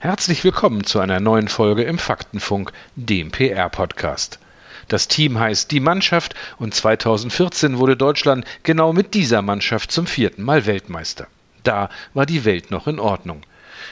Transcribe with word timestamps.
Herzlich 0.00 0.44
willkommen 0.44 0.84
zu 0.84 1.00
einer 1.00 1.18
neuen 1.18 1.48
Folge 1.48 1.82
im 1.82 1.98
Faktenfunk, 1.98 2.70
dem 2.94 3.32
PR-Podcast. 3.32 4.38
Das 4.86 5.08
Team 5.08 5.40
heißt 5.40 5.72
Die 5.72 5.80
Mannschaft 5.80 6.36
und 6.60 6.72
2014 6.72 7.78
wurde 7.78 7.96
Deutschland 7.96 8.44
genau 8.62 8.92
mit 8.92 9.14
dieser 9.14 9.42
Mannschaft 9.42 9.90
zum 9.90 10.06
vierten 10.06 10.44
Mal 10.44 10.66
Weltmeister. 10.66 11.26
Da 11.64 11.90
war 12.14 12.26
die 12.26 12.44
Welt 12.44 12.70
noch 12.70 12.86
in 12.86 13.00
Ordnung. 13.00 13.42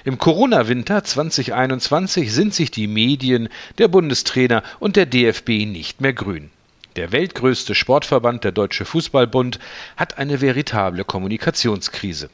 Im 0.05 0.17
Corona-Winter 0.17 1.03
2021 1.03 2.33
sind 2.33 2.55
sich 2.55 2.71
die 2.71 2.87
Medien, 2.87 3.49
der 3.79 3.89
Bundestrainer 3.89 4.63
und 4.79 4.95
der 4.95 5.07
DFB 5.07 5.67
nicht 5.67 6.01
mehr 6.01 6.13
grün. 6.13 6.51
Der 6.95 7.11
weltgrößte 7.11 7.75
Sportverband, 7.75 8.45
der 8.45 8.53
Deutsche 8.53 8.85
Fußballbund, 8.85 9.59
hat 9.97 10.19
eine 10.19 10.41
veritable 10.41 11.03
Kommunikationskrise. 11.03 12.31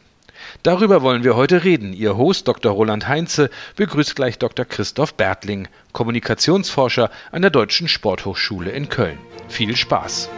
Darüber 0.63 1.03
wollen 1.03 1.25
wir 1.25 1.37
heute 1.37 1.65
reden. 1.65 1.93
Ihr 1.93 2.17
Host 2.17 2.49
Dr. 2.49 2.73
Roland 2.73 3.09
Heinze 3.09 3.51
begrüßt 3.77 4.15
gleich 4.17 4.39
Dr. 4.39 4.65
Christoph 4.65 5.15
Bertling, 5.15 5.69
Kommunikationsforscher 5.93 7.11
an 7.31 7.43
der 7.43 7.51
Deutschen 7.51 7.89
Sporthochschule 7.89 8.71
in 8.71 8.89
Köln. 8.89 9.19
Viel 9.49 9.77
Spaß! 9.77 10.29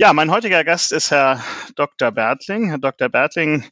Ja, 0.00 0.14
mein 0.14 0.30
heutiger 0.30 0.64
Gast 0.64 0.92
ist 0.92 1.10
Herr 1.10 1.44
Dr. 1.76 2.10
Bertling. 2.10 2.70
Herr 2.70 2.78
Dr. 2.78 3.10
Bertling 3.10 3.66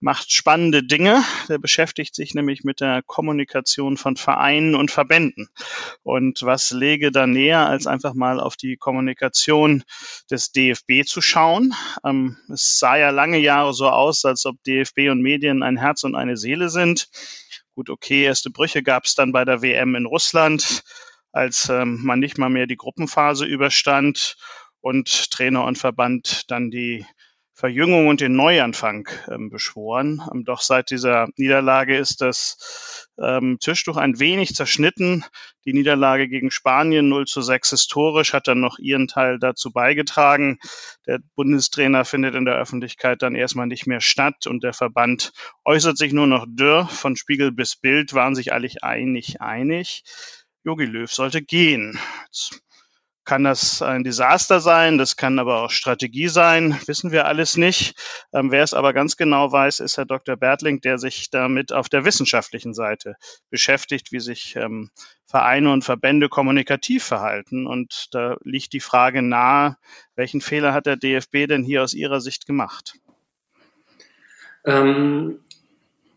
macht 0.00 0.32
spannende 0.32 0.82
Dinge. 0.82 1.22
Der 1.50 1.58
beschäftigt 1.58 2.14
sich 2.14 2.32
nämlich 2.32 2.64
mit 2.64 2.80
der 2.80 3.02
Kommunikation 3.02 3.98
von 3.98 4.16
Vereinen 4.16 4.76
und 4.76 4.90
Verbänden. 4.90 5.50
Und 6.02 6.40
was 6.40 6.70
lege 6.70 7.12
da 7.12 7.26
näher, 7.26 7.68
als 7.68 7.86
einfach 7.86 8.14
mal 8.14 8.40
auf 8.40 8.56
die 8.56 8.78
Kommunikation 8.78 9.84
des 10.30 10.52
DFB 10.52 11.04
zu 11.04 11.20
schauen? 11.20 11.74
Ähm, 12.02 12.38
es 12.50 12.78
sah 12.78 12.96
ja 12.96 13.10
lange 13.10 13.36
Jahre 13.36 13.74
so 13.74 13.90
aus, 13.90 14.24
als 14.24 14.46
ob 14.46 14.56
DFB 14.62 15.10
und 15.10 15.20
Medien 15.20 15.62
ein 15.62 15.76
Herz 15.76 16.02
und 16.02 16.14
eine 16.14 16.38
Seele 16.38 16.70
sind. 16.70 17.10
Gut, 17.74 17.90
okay, 17.90 18.22
erste 18.24 18.48
Brüche 18.48 18.82
gab 18.82 19.04
es 19.04 19.16
dann 19.16 19.32
bei 19.32 19.44
der 19.44 19.60
WM 19.60 19.96
in 19.96 20.06
Russland, 20.06 20.82
als 21.30 21.68
ähm, 21.68 22.00
man 22.02 22.20
nicht 22.20 22.38
mal 22.38 22.48
mehr 22.48 22.66
die 22.66 22.78
Gruppenphase 22.78 23.44
überstand 23.44 24.36
und 24.84 25.30
Trainer 25.30 25.64
und 25.64 25.78
Verband 25.78 26.50
dann 26.50 26.70
die 26.70 27.06
Verjüngung 27.54 28.08
und 28.08 28.20
den 28.20 28.36
Neuanfang 28.36 29.08
ähm, 29.30 29.48
beschworen. 29.48 30.20
Ähm, 30.30 30.44
doch 30.44 30.60
seit 30.60 30.90
dieser 30.90 31.28
Niederlage 31.36 31.96
ist 31.96 32.20
das 32.20 33.08
ähm, 33.18 33.56
Tischtuch 33.60 33.96
ein 33.96 34.18
wenig 34.18 34.54
zerschnitten. 34.54 35.24
Die 35.64 35.72
Niederlage 35.72 36.28
gegen 36.28 36.50
Spanien 36.50 37.08
0 37.08 37.24
zu 37.24 37.40
6 37.40 37.70
historisch 37.70 38.34
hat 38.34 38.46
dann 38.46 38.60
noch 38.60 38.78
ihren 38.78 39.06
Teil 39.06 39.38
dazu 39.38 39.70
beigetragen. 39.72 40.58
Der 41.06 41.20
Bundestrainer 41.34 42.04
findet 42.04 42.34
in 42.34 42.44
der 42.44 42.56
Öffentlichkeit 42.56 43.22
dann 43.22 43.36
erstmal 43.36 43.68
nicht 43.68 43.86
mehr 43.86 44.02
statt 44.02 44.46
und 44.46 44.64
der 44.64 44.74
Verband 44.74 45.32
äußert 45.64 45.96
sich 45.96 46.12
nur 46.12 46.26
noch 46.26 46.44
dürr. 46.46 46.88
Von 46.88 47.16
Spiegel 47.16 47.52
bis 47.52 47.76
Bild 47.76 48.12
waren 48.12 48.34
sich 48.34 48.52
eigentlich 48.52 48.82
einig 48.82 49.40
einig. 49.40 50.02
Jogi 50.64 50.86
Löw 50.86 51.12
sollte 51.12 51.40
gehen. 51.40 51.98
Jetzt 52.24 52.63
kann 53.24 53.44
das 53.44 53.82
ein 53.82 54.04
Desaster 54.04 54.60
sein, 54.60 54.98
das 54.98 55.16
kann 55.16 55.38
aber 55.38 55.62
auch 55.62 55.70
Strategie 55.70 56.28
sein, 56.28 56.78
wissen 56.86 57.10
wir 57.10 57.26
alles 57.26 57.56
nicht. 57.56 57.98
Ähm, 58.32 58.50
wer 58.50 58.62
es 58.62 58.74
aber 58.74 58.92
ganz 58.92 59.16
genau 59.16 59.50
weiß, 59.50 59.80
ist 59.80 59.96
Herr 59.96 60.04
Dr. 60.04 60.36
Bertling, 60.36 60.80
der 60.80 60.98
sich 60.98 61.30
damit 61.30 61.72
auf 61.72 61.88
der 61.88 62.04
wissenschaftlichen 62.04 62.74
Seite 62.74 63.16
beschäftigt, 63.50 64.12
wie 64.12 64.20
sich 64.20 64.56
ähm, 64.56 64.90
Vereine 65.26 65.72
und 65.72 65.84
Verbände 65.84 66.28
kommunikativ 66.28 67.04
verhalten. 67.04 67.66
Und 67.66 68.08
da 68.12 68.36
liegt 68.42 68.72
die 68.72 68.80
Frage 68.80 69.22
nahe, 69.22 69.76
welchen 70.14 70.40
Fehler 70.40 70.72
hat 70.72 70.86
der 70.86 70.96
DFB 70.96 71.48
denn 71.48 71.64
hier 71.64 71.82
aus 71.82 71.94
Ihrer 71.94 72.20
Sicht 72.20 72.46
gemacht? 72.46 72.94
Ähm, 74.66 75.43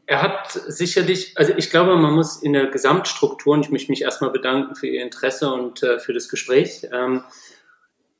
er 0.07 0.21
hat 0.21 0.51
sicherlich, 0.51 1.33
also 1.35 1.53
ich 1.57 1.69
glaube, 1.69 1.97
man 1.97 2.13
muss 2.13 2.41
in 2.41 2.53
der 2.53 2.67
Gesamtstruktur, 2.67 3.53
und 3.53 3.65
ich 3.65 3.71
möchte 3.71 3.91
mich 3.91 4.01
erstmal 4.01 4.31
bedanken 4.31 4.73
für 4.75 4.87
Ihr 4.87 5.03
Interesse 5.03 5.51
und 5.51 5.83
äh, 5.83 5.99
für 5.99 6.13
das 6.13 6.29
Gespräch. 6.29 6.87
Ähm, 6.93 7.23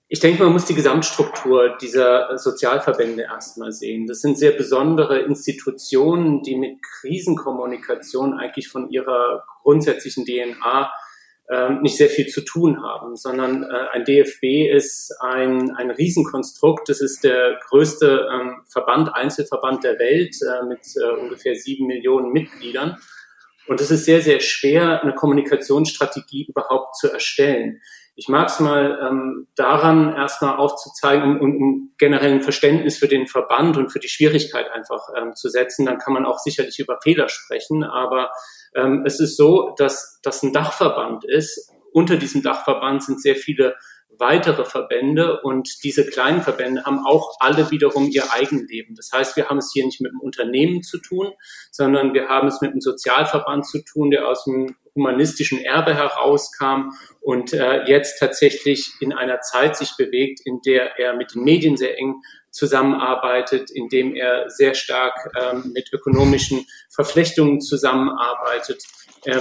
ich 0.09 0.19
denke, 0.19 0.43
man 0.43 0.51
muss 0.51 0.65
die 0.65 0.75
Gesamtstruktur 0.75 1.77
dieser 1.81 2.37
Sozialverbände 2.37 3.23
erstmal 3.23 3.71
sehen. 3.71 4.05
Das 4.05 4.19
sind 4.19 4.37
sehr 4.37 4.51
besondere 4.51 5.19
Institutionen, 5.19 6.43
die 6.43 6.57
mit 6.57 6.83
Krisenkommunikation 6.83 8.37
eigentlich 8.37 8.67
von 8.67 8.89
ihrer 8.89 9.45
grundsätzlichen 9.63 10.25
DNA 10.25 10.91
ähm, 11.49 11.81
nicht 11.81 11.95
sehr 11.95 12.09
viel 12.09 12.27
zu 12.27 12.41
tun 12.41 12.83
haben, 12.83 13.15
sondern 13.15 13.63
äh, 13.63 13.87
ein 13.93 14.03
DFB 14.03 14.69
ist 14.69 15.15
ein, 15.21 15.71
ein 15.75 15.91
Riesenkonstrukt. 15.91 16.89
Das 16.89 16.99
ist 16.99 17.23
der 17.23 17.57
größte 17.69 18.27
ähm, 18.33 18.63
Verband, 18.67 19.15
Einzelverband 19.15 19.83
der 19.83 19.97
Welt 19.97 20.35
äh, 20.41 20.65
mit 20.65 20.81
äh, 20.97 21.21
ungefähr 21.21 21.55
sieben 21.55 21.87
Millionen 21.87 22.33
Mitgliedern. 22.33 22.97
Und 23.67 23.79
es 23.79 23.91
ist 23.91 24.05
sehr, 24.05 24.21
sehr 24.21 24.41
schwer, 24.41 25.01
eine 25.01 25.13
Kommunikationsstrategie 25.13 26.47
überhaupt 26.47 26.97
zu 26.97 27.11
erstellen. 27.11 27.81
Ich 28.19 28.28
mag 28.29 28.47
es 28.47 28.59
mal 28.59 28.97
ähm, 29.00 29.47
daran 29.55 30.11
erstmal 30.11 30.57
aufzuzeigen, 30.57 31.23
um, 31.23 31.39
um, 31.39 31.61
um 31.61 31.94
generell 32.00 32.33
ein 32.33 32.41
Verständnis 32.41 32.97
für 32.97 33.07
den 33.07 33.28
Verband 33.28 33.78
und 33.78 33.91
für 33.91 34.00
die 34.00 34.09
Schwierigkeit 34.09 34.72
einfach 34.72 35.09
ähm, 35.16 35.35
zu 35.35 35.50
setzen. 35.50 35.85
Dann 35.85 36.00
kann 36.00 36.13
man 36.13 36.25
auch 36.25 36.39
sicherlich 36.39 36.79
über 36.79 36.97
Fehler 37.03 37.29
sprechen, 37.29 37.83
aber 37.83 38.31
ähm, 38.75 39.03
es 39.06 39.19
ist 39.19 39.38
so, 39.38 39.75
dass 39.77 40.19
das 40.23 40.41
ein 40.41 40.51
Dachverband 40.51 41.25
ist. 41.25 41.72
Unter 41.94 42.17
diesem 42.17 42.41
Dachverband 42.41 43.03
sind 43.03 43.22
sehr 43.22 43.35
viele 43.35 43.75
weitere 44.19 44.66
Verbände 44.66 45.41
und 45.41 45.83
diese 45.83 46.05
kleinen 46.05 46.41
Verbände 46.41 46.83
haben 46.85 47.05
auch 47.05 47.35
alle 47.39 47.72
wiederum 47.72 48.09
ihr 48.09 48.31
Eigenleben. 48.31 48.95
Das 48.95 49.11
heißt, 49.11 49.35
wir 49.35 49.50
haben 49.50 49.57
es 49.57 49.72
hier 49.73 49.85
nicht 49.85 50.01
mit 50.01 50.11
einem 50.11 50.22
Unternehmen 50.22 50.83
zu 50.83 51.00
tun, 51.00 51.31
sondern 51.72 52.13
wir 52.13 52.27
haben 52.27 52.47
es 52.47 52.61
mit 52.61 52.72
einem 52.72 52.81
Sozialverband 52.81 53.66
zu 53.66 53.83
tun, 53.83 54.11
der 54.11 54.27
aus 54.27 54.45
dem 54.45 54.75
humanistischen 54.95 55.59
Erbe 55.59 55.94
herauskam 55.94 56.89
und 57.22 57.53
äh, 57.53 57.83
jetzt 57.85 58.19
tatsächlich 58.19 58.91
in 59.00 59.13
einer 59.13 59.41
Zeit 59.41 59.77
sich 59.77 59.95
bewegt, 59.95 60.41
in 60.44 60.59
der 60.66 60.97
er 60.97 61.16
mit 61.16 61.35
den 61.35 61.44
Medien 61.44 61.77
sehr 61.77 61.97
eng 61.97 62.16
zusammenarbeitet, 62.50 63.69
indem 63.69 64.16
er 64.16 64.50
sehr 64.50 64.73
stark 64.73 65.31
ähm, 65.39 65.72
mit 65.73 65.94
ökonomischen 65.94 66.66
Verflechtungen 66.89 67.61
zusammenarbeitet, 67.61 68.83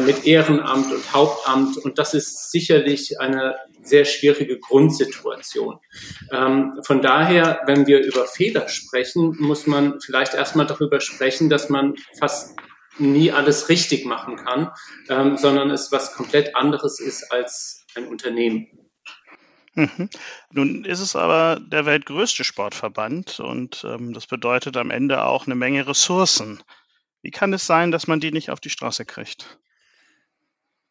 mit 0.01 0.27
Ehrenamt 0.27 0.93
und 0.93 1.13
Hauptamt. 1.13 1.77
Und 1.79 1.99
das 1.99 2.15
ist 2.15 2.51
sicherlich 2.51 3.21
eine 3.21 3.57
sehr 3.83 4.05
schwierige 4.05 4.59
Grundsituation. 4.59 5.79
Ähm, 6.33 6.81
von 6.85 7.03
daher, 7.03 7.61
wenn 7.67 7.87
wir 7.87 8.05
über 8.05 8.27
Fehler 8.27 8.69
sprechen, 8.69 9.37
muss 9.39 9.67
man 9.67 10.01
vielleicht 10.01 10.35
erstmal 10.35 10.67
darüber 10.67 11.01
sprechen, 11.01 11.49
dass 11.49 11.69
man 11.69 11.95
fast 12.19 12.57
nie 12.99 13.31
alles 13.31 13.69
richtig 13.69 14.07
machen 14.07 14.37
kann, 14.37 14.71
ähm, 15.09 15.37
sondern 15.37 15.71
es 15.71 15.93
was 15.93 16.15
komplett 16.15 16.57
anderes 16.57 17.01
ist 17.01 17.31
als 17.31 17.85
ein 17.95 18.07
Unternehmen. 18.07 18.69
Mhm. 19.75 20.09
Nun 20.53 20.85
ist 20.87 21.01
es 21.01 21.15
aber 21.15 21.61
der 21.61 21.85
weltgrößte 21.85 22.45
Sportverband 22.45 23.41
und 23.41 23.85
ähm, 23.85 24.15
das 24.15 24.27
bedeutet 24.27 24.77
am 24.79 24.91
Ende 24.91 25.25
auch 25.25 25.47
eine 25.47 25.55
Menge 25.55 25.87
Ressourcen. 25.87 26.63
Wie 27.23 27.31
kann 27.31 27.53
es 27.53 27.67
sein, 27.67 27.91
dass 27.91 28.07
man 28.07 28.21
die 28.21 28.33
nicht 28.33 28.51
auf 28.51 28.61
die 28.61 28.71
Straße 28.71 29.05
kriegt? 29.05 29.59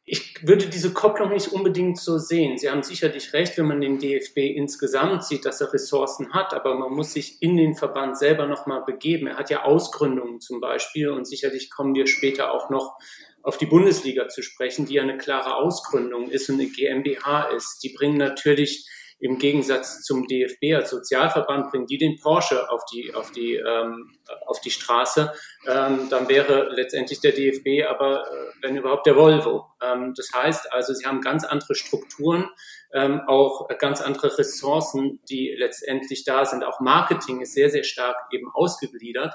Ich 0.08 0.48
würde 0.48 0.68
diese 0.68 0.94
Kopplung 0.94 1.32
nicht 1.32 1.52
unbedingt 1.52 2.00
so 2.00 2.20
sehen. 2.20 2.60
Sie 2.60 2.70
haben 2.70 2.84
sicherlich 2.84 3.34
recht, 3.34 3.58
wenn 3.58 3.66
man 3.66 3.82
den 3.82 3.98
DFB 3.98 4.38
insgesamt 4.38 5.24
sieht, 5.24 5.46
dass 5.46 5.62
er 5.62 5.74
Ressourcen 5.74 6.32
hat, 6.32 6.54
aber 6.54 6.76
man 6.76 6.92
muss 6.92 7.14
sich 7.14 7.42
in 7.42 7.58
den 7.58 7.74
Verband 7.74 8.16
selber 8.16 8.46
nochmal 8.46 8.84
begeben. 8.86 9.26
Er 9.26 9.38
hat 9.38 9.50
ja 9.50 9.64
Ausgründungen 9.64 10.42
zum 10.42 10.62
Beispiel 10.62 11.10
und 11.10 11.26
sicherlich 11.26 11.72
kommen 11.72 11.96
wir 11.96 12.06
später 12.06 12.52
auch 12.52 12.70
noch 12.70 13.00
auf 13.42 13.58
die 13.58 13.66
Bundesliga 13.66 14.28
zu 14.28 14.44
sprechen, 14.44 14.86
die 14.86 14.96
ja 14.96 15.02
eine 15.02 15.18
klare 15.18 15.56
Ausgründung 15.56 16.30
ist 16.30 16.50
und 16.50 16.60
eine 16.60 16.70
GmbH 16.70 17.50
ist. 17.56 17.80
Die 17.84 17.90
bringen 17.90 18.18
natürlich 18.18 18.88
im 19.20 19.38
Gegensatz 19.38 20.02
zum 20.02 20.28
DFB 20.28 20.76
als 20.76 20.90
Sozialverband 20.90 21.72
bringen 21.72 21.88
die 21.88 21.98
den 21.98 22.20
Porsche 22.20 22.70
auf 22.70 22.84
die 22.92 23.14
auf 23.14 23.32
die 23.32 23.56
ähm, 23.56 24.12
auf 24.46 24.60
die 24.60 24.72
Straße, 24.72 25.34
ähm, 25.68 26.08
dann 26.10 26.28
wäre 26.28 26.70
letztendlich 26.76 27.22
der 27.22 27.32
DFB 27.32 27.88
aber 27.88 28.24
äh, 28.24 28.34
wenn 28.62 28.76
überhaupt 28.76 29.06
der 29.06 29.16
Volvo. 29.16 29.68
Ähm, 29.82 30.14
das 30.16 30.30
heißt 30.34 30.74
also, 30.74 30.94
sie 30.94 31.06
haben 31.06 31.22
ganz 31.22 31.46
andere 31.46 31.76
Strukturen, 31.76 32.50
ähm, 32.94 33.22
auch 33.28 33.68
ganz 33.80 34.02
andere 34.02 34.38
Ressourcen, 34.38 35.22
die 35.30 35.56
letztendlich 35.58 36.26
da 36.26 36.46
sind. 36.46 36.64
Auch 36.64 36.80
Marketing 36.82 37.42
ist 37.42 37.54
sehr 37.54 37.70
sehr 37.70 37.84
stark 37.84 38.18
eben 38.32 38.50
ausgegliedert. 38.54 39.34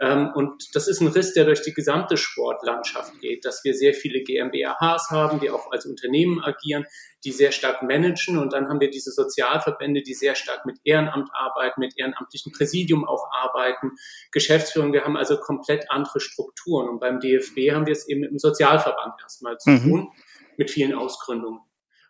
Ähm, 0.00 0.30
und 0.34 0.74
das 0.74 0.88
ist 0.88 1.00
ein 1.00 1.08
Riss, 1.08 1.34
der 1.34 1.44
durch 1.44 1.62
die 1.62 1.74
gesamte 1.74 2.16
Sportlandschaft 2.16 3.20
geht, 3.20 3.44
dass 3.44 3.62
wir 3.64 3.74
sehr 3.74 3.94
viele 3.94 4.22
GmbHs 4.22 5.10
haben, 5.10 5.40
die 5.40 5.50
auch 5.50 5.70
als 5.70 5.86
Unternehmen 5.86 6.42
agieren, 6.42 6.86
die 7.24 7.32
sehr 7.32 7.52
stark 7.52 7.82
managen. 7.82 8.38
Und 8.38 8.52
dann 8.52 8.68
haben 8.68 8.80
wir 8.80 8.90
diese 8.90 9.12
Sozialverbände, 9.12 10.02
die 10.02 10.14
sehr 10.14 10.34
stark 10.34 10.66
mit 10.66 10.78
Ehrenamt 10.84 11.30
arbeiten, 11.32 11.80
mit 11.80 11.98
ehrenamtlichen 11.98 12.52
Präsidium 12.52 13.06
auch 13.06 13.30
arbeiten, 13.32 13.92
Geschäftsführung. 14.32 14.92
Wir 14.92 15.04
haben 15.04 15.16
also 15.16 15.38
komplett 15.38 15.90
andere 15.90 16.20
Strukturen. 16.20 16.88
Und 16.88 17.00
beim 17.00 17.20
DFB 17.20 17.72
haben 17.72 17.86
wir 17.86 17.92
es 17.92 18.08
eben 18.08 18.20
mit 18.20 18.30
dem 18.30 18.38
Sozialverband 18.38 19.14
erstmal 19.22 19.58
zu 19.58 19.70
mhm. 19.70 19.82
tun, 19.82 20.12
mit 20.56 20.70
vielen 20.70 20.94
Ausgründungen. 20.94 21.60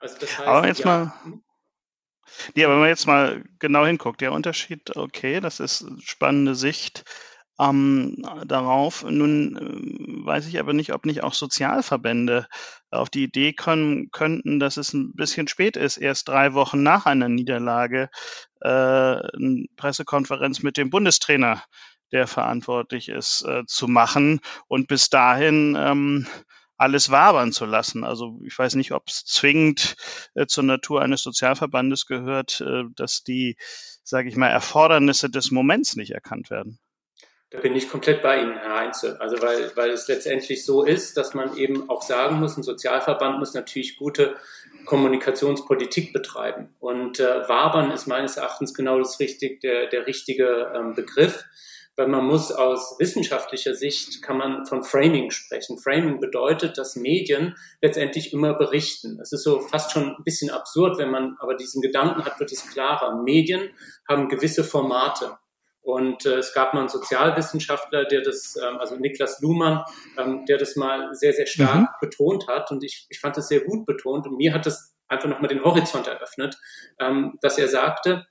Also 0.01 0.17
das 0.19 0.39
heißt, 0.39 0.49
Aber 0.49 0.67
jetzt 0.67 0.81
ja, 0.81 0.87
mal. 0.87 1.13
Ja, 2.55 2.71
wenn 2.71 2.79
man 2.79 2.89
jetzt 2.89 3.07
mal 3.07 3.45
genau 3.59 3.85
hinguckt, 3.85 4.21
der 4.21 4.33
Unterschied, 4.33 4.97
okay, 4.97 5.41
das 5.41 5.61
ist 5.61 5.85
spannende 6.03 6.55
Sicht 6.55 7.05
ähm, 7.61 8.17
darauf. 8.47 9.05
Nun 9.05 9.57
äh, 9.57 10.27
weiß 10.27 10.47
ich 10.47 10.59
aber 10.59 10.73
nicht, 10.73 10.93
ob 10.93 11.07
nicht 11.07 11.23
auch 11.23 11.35
Sozialverbände 11.35 12.47
auf 12.91 13.11
die 13.11 13.25
Idee 13.25 13.53
kommen 13.53 14.11
könnten, 14.11 14.61
dass 14.61 14.77
es 14.77 14.93
ein 14.93 15.15
bisschen 15.15 15.49
spät 15.49 15.77
ist, 15.77 15.99
erst 15.99 16.29
drei 16.29 16.55
Wochen 16.55 16.83
nach 16.83 17.07
einer 17.07 17.29
Niederlage 17.29 18.11
äh, 18.61 18.69
eine 18.69 19.67
Pressekonferenz 19.77 20.63
mit 20.63 20.77
dem 20.77 20.91
Bundestrainer, 20.91 21.63
der 22.13 22.27
verantwortlich 22.27 23.09
ist, 23.09 23.45
äh, 23.47 23.65
zu 23.67 23.89
machen 23.89 24.41
und 24.69 24.89
bis 24.89 25.09
dahin 25.11 25.77
ähm, 25.79 26.27
alles 26.77 27.11
wabern 27.11 27.53
zu 27.53 27.65
lassen. 27.65 28.05
Also 28.05 28.41
ich 28.45 28.59
weiß 28.59 28.75
nicht, 28.75 28.93
ob 28.93 29.09
es 29.09 29.25
zwingend 29.25 29.97
äh, 30.35 30.47
zur 30.47 30.65
Natur 30.65 31.01
eines 31.03 31.23
Sozialverbandes 31.23 32.07
gehört, 32.07 32.61
äh, 32.61 32.85
dass 32.97 33.23
die, 33.23 33.57
sage 34.03 34.29
ich 34.29 34.37
mal, 34.37 34.49
Erfordernisse 34.49 35.31
des 35.31 35.51
Moments 35.53 35.97
nicht 35.97 36.11
erkannt 36.11 36.51
werden. 36.51 36.79
Da 37.53 37.61
bin 37.61 37.77
ich 37.77 37.91
komplett 37.91 38.23
bei 38.23 38.41
Ihnen, 38.41 38.57
Herr 38.57 38.77
Heinze. 38.77 39.21
Also 39.21 39.41
weil, 39.43 39.71
weil 39.77 39.91
es 39.91 40.09
letztendlich 40.09 40.65
so 40.65 40.85
ist, 40.85 41.17
dass 41.17 41.35
man 41.35 41.57
eben 41.57 41.91
auch 41.91 42.03
sagen 42.03 42.41
muss, 42.41 42.57
ein 42.57 42.63
Sozialverband 42.63 43.39
muss 43.39 43.53
natürlich 43.53 43.99
gute 43.99 44.37
Kommunikationspolitik 44.87 46.13
betreiben. 46.13 46.75
Und 46.81 47.21
äh, 47.21 47.49
wabern 47.49 47.91
ist 47.91 48.07
meines 48.07 48.37
Erachtens 48.37 48.75
genau 48.75 48.99
das 48.99 49.21
richtig, 49.21 49.61
der, 49.61 49.87
der 49.89 50.07
richtige 50.07 50.73
ähm, 50.75 50.95
Begriff 50.95 51.45
weil 51.97 52.09
man 52.09 52.25
muss 52.25 52.51
aus 52.51 52.97
wissenschaftlicher 52.99 53.75
Sicht, 53.75 54.23
kann 54.23 54.39
man 54.39 54.65
von 54.65 54.83
Framing 54.83 55.31
sprechen. 55.31 55.79
Framing 55.79 56.21
bedeutet, 56.21 56.79
dass 56.79 56.97
Medien 56.97 57.55
letztendlich 57.83 58.33
immer 58.33 58.55
berichten. 58.55 59.19
Das 59.19 59.33
ist 59.33 59.45
so 59.45 59.61
fast 59.61 59.93
schon 59.93 60.17
ein 60.17 60.25
bisschen 60.25 60.51
absurd, 60.51 60.99
wenn 60.99 61.11
man 61.11 61.37
aber 61.39 61.55
diesen 61.55 61.83
Gedanken 61.83 62.25
hat, 62.25 62.41
wird 62.41 62.51
es 62.51 62.69
klarer. 62.71 63.23
Medien 63.23 63.71
haben 64.09 64.29
gewisse 64.29 64.65
Formate. 64.65 65.37
Und 65.83 66.27
äh, 66.27 66.37
es 66.37 66.55
gab 66.55 66.75
mal 66.75 66.81
einen 66.81 66.89
Sozialwissenschaftler, 66.89 68.05
der 68.05 68.23
das, 68.23 68.57
ähm, 68.57 68.79
also 68.79 68.97
Niklas 68.97 69.41
Luhmann, 69.41 69.85
ähm, 70.17 70.45
der 70.47 70.59
das 70.59 70.77
mal 70.77 71.13
sehr, 71.15 71.33
sehr 71.33 71.47
stark 71.47 71.81
mhm. 71.81 71.87
betont 72.01 72.47
hat. 72.49 72.71
Und 72.71 72.85
ich, 72.85 73.07
ich 73.11 73.19
fand 73.21 73.37
das 73.37 73.49
sehr 73.49 73.61
gut 73.61 73.85
betont. 73.85 74.27
Und 74.27 74.37
mir 74.37 74.55
hat 74.55 74.65
das 74.65 74.95
einfach 75.09 75.29
nochmal 75.29 75.49
den 75.49 75.65
Horizont 75.65 76.07
eröffnet, 76.07 76.57
ähm, 77.01 77.39
dass 77.41 77.59
er 77.59 77.69
sagte, 77.69 78.27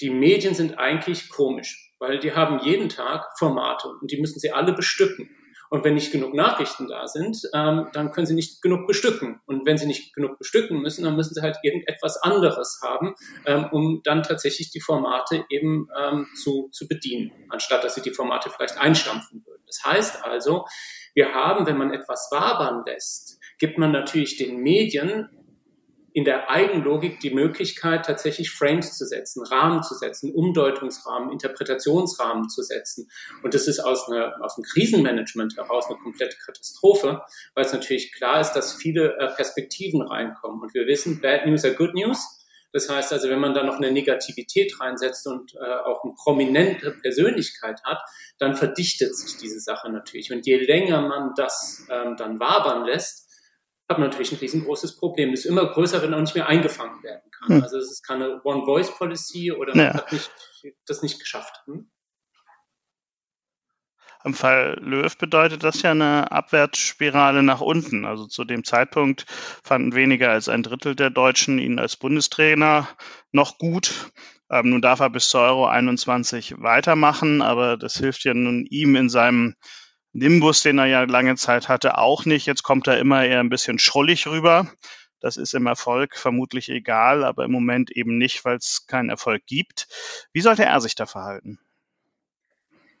die 0.00 0.10
Medien 0.10 0.54
sind 0.54 0.78
eigentlich 0.78 1.30
komisch 1.30 1.84
weil 1.98 2.18
die 2.18 2.32
haben 2.32 2.58
jeden 2.58 2.88
Tag 2.88 3.38
Formate 3.38 3.88
und 3.88 4.10
die 4.10 4.20
müssen 4.20 4.38
sie 4.38 4.52
alle 4.52 4.72
bestücken. 4.72 5.30
Und 5.74 5.82
wenn 5.82 5.94
nicht 5.94 6.12
genug 6.12 6.34
Nachrichten 6.34 6.86
da 6.86 7.08
sind, 7.08 7.50
ähm, 7.52 7.88
dann 7.92 8.12
können 8.12 8.28
sie 8.28 8.36
nicht 8.36 8.62
genug 8.62 8.86
bestücken. 8.86 9.40
Und 9.44 9.66
wenn 9.66 9.76
sie 9.76 9.88
nicht 9.88 10.14
genug 10.14 10.38
bestücken 10.38 10.80
müssen, 10.80 11.02
dann 11.02 11.16
müssen 11.16 11.34
sie 11.34 11.42
halt 11.42 11.56
irgendetwas 11.64 12.16
anderes 12.22 12.78
haben, 12.80 13.16
ähm, 13.44 13.66
um 13.72 14.00
dann 14.04 14.22
tatsächlich 14.22 14.70
die 14.70 14.80
Formate 14.80 15.44
eben 15.50 15.88
ähm, 16.00 16.28
zu, 16.36 16.68
zu 16.70 16.86
bedienen, 16.86 17.32
anstatt 17.48 17.82
dass 17.82 17.96
sie 17.96 18.02
die 18.02 18.12
Formate 18.12 18.50
vielleicht 18.50 18.78
einstampfen 18.78 19.44
würden. 19.44 19.64
Das 19.66 19.82
heißt 19.84 20.24
also, 20.24 20.64
wir 21.12 21.34
haben, 21.34 21.66
wenn 21.66 21.76
man 21.76 21.92
etwas 21.92 22.28
wabern 22.30 22.84
lässt, 22.86 23.40
gibt 23.58 23.76
man 23.76 23.90
natürlich 23.90 24.36
den 24.36 24.58
Medien 24.58 25.28
in 26.14 26.24
der 26.24 26.48
Eigenlogik 26.48 27.18
die 27.18 27.34
Möglichkeit, 27.34 28.06
tatsächlich 28.06 28.52
Frames 28.52 28.96
zu 28.96 29.04
setzen, 29.04 29.44
Rahmen 29.44 29.82
zu 29.82 29.94
setzen, 29.96 30.32
Umdeutungsrahmen, 30.32 31.32
Interpretationsrahmen 31.32 32.48
zu 32.48 32.62
setzen. 32.62 33.10
Und 33.42 33.52
das 33.52 33.66
ist 33.66 33.80
aus, 33.80 34.08
einer, 34.08 34.32
aus 34.40 34.54
dem 34.54 34.62
Krisenmanagement 34.62 35.56
heraus 35.56 35.86
eine 35.88 35.98
komplette 35.98 36.36
Katastrophe, 36.36 37.22
weil 37.54 37.64
es 37.64 37.72
natürlich 37.72 38.12
klar 38.12 38.40
ist, 38.40 38.52
dass 38.52 38.74
viele 38.74 39.18
äh, 39.18 39.34
Perspektiven 39.34 40.02
reinkommen. 40.02 40.62
Und 40.62 40.72
wir 40.72 40.86
wissen, 40.86 41.20
Bad 41.20 41.46
News 41.46 41.64
are 41.64 41.74
Good 41.74 41.94
News. 41.94 42.40
Das 42.72 42.88
heißt 42.88 43.12
also, 43.12 43.28
wenn 43.28 43.40
man 43.40 43.52
da 43.52 43.64
noch 43.64 43.78
eine 43.78 43.90
Negativität 43.90 44.80
reinsetzt 44.80 45.26
und 45.26 45.54
äh, 45.54 45.58
auch 45.84 46.04
eine 46.04 46.14
prominente 46.14 46.92
Persönlichkeit 46.92 47.82
hat, 47.82 47.98
dann 48.38 48.54
verdichtet 48.54 49.16
sich 49.16 49.36
diese 49.36 49.58
Sache 49.58 49.90
natürlich. 49.90 50.32
Und 50.32 50.46
je 50.46 50.58
länger 50.58 51.00
man 51.00 51.32
das 51.36 51.84
ähm, 51.90 52.16
dann 52.16 52.38
wabern 52.38 52.84
lässt, 52.84 53.23
hat 53.88 53.98
man 53.98 54.08
natürlich 54.08 54.32
ein 54.32 54.38
riesengroßes 54.38 54.96
Problem. 54.96 55.30
Das 55.30 55.40
ist 55.40 55.46
immer 55.46 55.66
größer, 55.66 56.02
wenn 56.02 56.14
auch 56.14 56.20
nicht 56.20 56.34
mehr 56.34 56.48
eingefangen 56.48 57.02
werden 57.02 57.30
kann. 57.30 57.56
Hm. 57.56 57.62
Also 57.62 57.78
es 57.78 57.90
ist 57.90 58.02
keine 58.06 58.42
One-Voice-Policy 58.42 59.52
oder 59.52 59.76
man 59.76 59.86
ja. 59.86 59.94
hat 59.94 60.12
nicht, 60.12 60.30
das 60.86 61.02
nicht 61.02 61.20
geschafft. 61.20 61.62
Hm? 61.66 61.90
Im 64.24 64.32
Fall 64.32 64.78
Löw 64.80 65.14
bedeutet 65.18 65.64
das 65.64 65.82
ja 65.82 65.90
eine 65.90 66.32
Abwärtsspirale 66.32 67.42
nach 67.42 67.60
unten. 67.60 68.06
Also 68.06 68.26
zu 68.26 68.44
dem 68.44 68.64
Zeitpunkt 68.64 69.26
fanden 69.62 69.94
weniger 69.94 70.30
als 70.30 70.48
ein 70.48 70.62
Drittel 70.62 70.96
der 70.96 71.10
Deutschen 71.10 71.58
ihn 71.58 71.78
als 71.78 71.96
Bundestrainer 71.96 72.88
noch 73.32 73.58
gut. 73.58 74.12
Ähm, 74.50 74.70
nun 74.70 74.80
darf 74.80 75.00
er 75.00 75.10
bis 75.10 75.28
zur 75.28 75.42
Euro 75.42 75.66
21 75.66 76.54
weitermachen, 76.58 77.42
aber 77.42 77.76
das 77.76 77.98
hilft 77.98 78.24
ja 78.24 78.32
nun 78.32 78.64
ihm 78.64 78.96
in 78.96 79.10
seinem 79.10 79.56
Nimbus, 80.14 80.62
den 80.62 80.78
er 80.78 80.86
ja 80.86 81.02
lange 81.02 81.34
Zeit 81.34 81.68
hatte, 81.68 81.98
auch 81.98 82.24
nicht. 82.24 82.46
Jetzt 82.46 82.62
kommt 82.62 82.86
er 82.86 82.98
immer 82.98 83.24
eher 83.24 83.40
ein 83.40 83.48
bisschen 83.48 83.78
schrullig 83.78 84.26
rüber. 84.26 84.70
Das 85.20 85.36
ist 85.36 85.54
im 85.54 85.66
Erfolg 85.66 86.16
vermutlich 86.16 86.68
egal, 86.68 87.24
aber 87.24 87.44
im 87.44 87.50
Moment 87.50 87.90
eben 87.90 88.16
nicht, 88.16 88.44
weil 88.44 88.56
es 88.56 88.86
keinen 88.86 89.10
Erfolg 89.10 89.44
gibt. 89.46 89.88
Wie 90.32 90.40
sollte 90.40 90.64
er 90.64 90.80
sich 90.80 90.94
da 90.94 91.06
verhalten? 91.06 91.58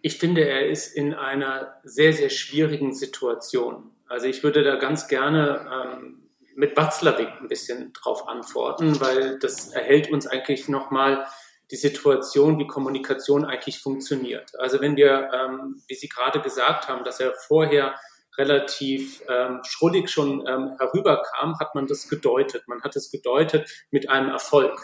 Ich 0.02 0.18
finde, 0.18 0.46
er 0.46 0.66
ist 0.66 0.94
in 0.94 1.14
einer 1.14 1.80
sehr, 1.84 2.12
sehr 2.12 2.30
schwierigen 2.30 2.92
Situation. 2.92 3.92
Also 4.08 4.26
ich 4.26 4.42
würde 4.42 4.64
da 4.64 4.76
ganz 4.76 5.06
gerne 5.06 5.66
ähm, 5.72 6.30
mit 6.56 6.76
Watzlawick 6.76 7.28
ein 7.40 7.48
bisschen 7.48 7.92
drauf 7.92 8.26
antworten, 8.28 9.00
weil 9.00 9.38
das 9.38 9.68
erhält 9.68 10.10
uns 10.10 10.26
eigentlich 10.26 10.68
nochmal 10.68 11.26
die 11.70 11.76
Situation, 11.76 12.58
wie 12.58 12.66
Kommunikation 12.66 13.44
eigentlich 13.44 13.80
funktioniert. 13.80 14.52
Also 14.58 14.80
wenn 14.80 14.96
wir, 14.96 15.30
ähm, 15.32 15.82
wie 15.88 15.94
Sie 15.94 16.08
gerade 16.08 16.40
gesagt 16.40 16.88
haben, 16.88 17.04
dass 17.04 17.20
er 17.20 17.34
vorher 17.34 17.94
relativ 18.36 19.22
ähm, 19.28 19.60
schrullig 19.64 20.10
schon 20.10 20.46
ähm, 20.46 20.76
herüberkam, 20.78 21.58
hat 21.58 21.74
man 21.74 21.86
das 21.86 22.08
gedeutet. 22.08 22.64
Man 22.66 22.82
hat 22.82 22.96
es 22.96 23.10
gedeutet 23.10 23.70
mit 23.90 24.10
einem 24.10 24.30
Erfolg. 24.30 24.80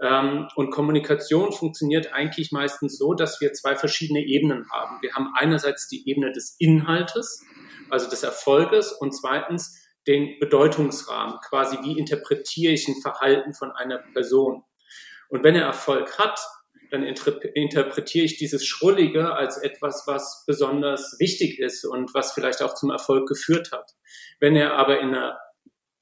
Ähm, 0.00 0.48
und 0.54 0.70
Kommunikation 0.70 1.52
funktioniert 1.52 2.12
eigentlich 2.12 2.52
meistens 2.52 2.98
so, 2.98 3.14
dass 3.14 3.40
wir 3.40 3.52
zwei 3.52 3.76
verschiedene 3.76 4.20
Ebenen 4.20 4.70
haben. 4.70 4.98
Wir 5.02 5.14
haben 5.14 5.32
einerseits 5.36 5.88
die 5.88 6.08
Ebene 6.08 6.32
des 6.32 6.56
Inhaltes, 6.58 7.42
also 7.90 8.08
des 8.08 8.22
Erfolges, 8.22 8.92
und 8.92 9.12
zweitens 9.12 9.78
den 10.06 10.38
Bedeutungsrahmen, 10.38 11.38
quasi 11.46 11.78
wie 11.82 11.98
interpretiere 11.98 12.72
ich 12.72 12.88
ein 12.88 13.00
Verhalten 13.02 13.52
von 13.52 13.72
einer 13.72 13.98
Person. 13.98 14.62
Und 15.30 15.44
wenn 15.44 15.54
er 15.54 15.64
Erfolg 15.64 16.18
hat, 16.18 16.38
dann 16.90 17.04
interpretiere 17.04 18.24
ich 18.24 18.36
dieses 18.36 18.66
Schrullige 18.66 19.32
als 19.32 19.58
etwas, 19.58 20.04
was 20.06 20.44
besonders 20.46 21.16
wichtig 21.20 21.58
ist 21.60 21.84
und 21.84 22.12
was 22.14 22.32
vielleicht 22.32 22.62
auch 22.62 22.74
zum 22.74 22.90
Erfolg 22.90 23.28
geführt 23.28 23.70
hat. 23.72 23.92
Wenn 24.40 24.56
er 24.56 24.74
aber 24.74 24.98
in 25.00 25.14
einer, 25.14 25.38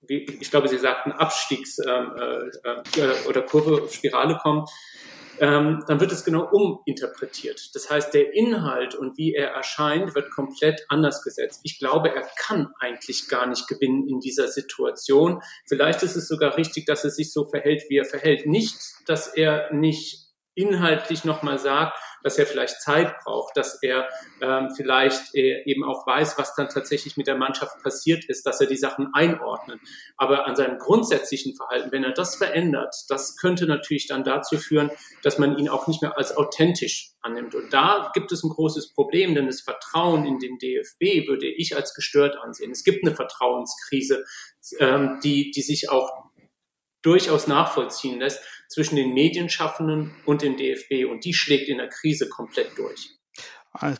ich 0.09 0.51
glaube, 0.51 0.69
Sie 0.69 0.79
sagten 0.79 1.13
Abstiegs- 1.13 1.79
ähm, 1.87 2.15
äh, 2.17 3.01
äh, 3.01 3.29
oder 3.29 3.43
Kurve, 3.43 3.87
Spirale 3.91 4.39
kommt, 4.43 4.71
ähm, 5.41 5.85
dann 5.87 6.01
wird 6.01 6.13
es 6.13 6.25
genau 6.25 6.49
uminterpretiert. 6.51 7.75
Das 7.75 7.91
heißt, 7.91 8.15
der 8.15 8.35
Inhalt 8.35 8.95
und 8.95 9.17
wie 9.19 9.35
er 9.35 9.49
erscheint, 9.49 10.15
wird 10.15 10.31
komplett 10.31 10.85
anders 10.89 11.23
gesetzt. 11.23 11.61
Ich 11.65 11.79
glaube, 11.79 12.15
er 12.15 12.27
kann 12.37 12.69
eigentlich 12.79 13.29
gar 13.29 13.47
nicht 13.47 13.67
gewinnen 13.69 14.09
in 14.09 14.21
dieser 14.21 14.49
Situation. 14.49 15.41
Vielleicht 15.67 16.03
ist 16.03 16.17
es 16.17 16.29
sogar 16.29 16.57
richtig, 16.57 16.87
dass 16.87 17.05
er 17.05 17.11
sich 17.11 17.33
so 17.33 17.47
verhält, 17.49 17.85
wie 17.89 17.99
er 17.99 18.05
verhält. 18.05 18.47
Nicht, 18.47 18.77
dass 19.07 19.29
er 19.29 19.73
nicht 19.73 20.28
inhaltlich 20.59 21.25
nochmal 21.25 21.59
sagt, 21.59 21.97
dass 22.23 22.39
er 22.39 22.47
vielleicht 22.47 22.81
Zeit 22.83 23.19
braucht, 23.21 23.57
dass 23.57 23.81
er 23.83 24.09
ähm, 24.41 24.71
vielleicht 24.77 25.35
äh, 25.35 25.63
eben 25.65 25.85
auch 25.85 26.07
weiß, 26.07 26.37
was 26.37 26.55
dann 26.55 26.69
tatsächlich 26.69 27.17
mit 27.17 27.27
der 27.27 27.37
Mannschaft 27.37 27.81
passiert 27.83 28.25
ist, 28.25 28.45
dass 28.45 28.61
er 28.61 28.67
die 28.67 28.77
Sachen 28.77 29.11
einordnet. 29.15 29.81
Aber 30.17 30.47
an 30.47 30.57
seinem 30.57 30.79
grundsätzlichen 30.79 31.55
Verhalten, 31.55 31.93
wenn 31.93 32.05
er 32.05 32.13
das 32.13 32.37
verändert, 32.37 32.95
das 33.09 33.37
könnte 33.37 33.67
natürlich 33.67 34.09
dann 34.09 34.25
dazu 34.25 34.59
führen, 34.59 34.91
dass 35.23 35.39
man 35.39 35.59
ihn 35.59 35.69
auch 35.69 35.87
nicht 35.87 36.03
mehr 36.03 36.17
als 36.19 36.37
authentisch 36.37 37.13
annimmt. 37.21 37.55
Und 37.55 37.73
da 37.73 38.11
gibt 38.15 38.33
es 38.33 38.43
ein 38.43 38.51
großes 38.51 38.95
Problem, 38.95 39.35
denn 39.35 39.47
das 39.47 39.61
Vertrauen 39.61 40.27
in 40.27 40.39
den 40.39 40.59
DFB 40.59 41.29
würde 41.29 41.47
ich 41.47 41.77
als 41.77 41.95
gestört 41.95 42.37
ansehen. 42.37 42.73
Es 42.73 42.85
gibt 42.85 43.05
eine 43.05 43.15
Vertrauenskrise, 43.15 44.25
ähm, 44.81 45.21
die, 45.23 45.51
die 45.53 45.63
sich 45.63 45.91
auch 45.91 46.29
durchaus 47.03 47.47
nachvollziehen 47.47 48.19
lässt 48.19 48.43
zwischen 48.69 48.97
den 48.97 49.15
Medienschaffenden 49.15 50.15
und 50.25 50.43
dem 50.43 50.57
DFB. 50.57 51.11
Und 51.11 51.25
die 51.25 51.35
schlägt 51.35 51.69
in 51.69 51.79
der 51.79 51.89
Krise 51.89 52.29
komplett 52.29 52.77
durch. 52.77 53.18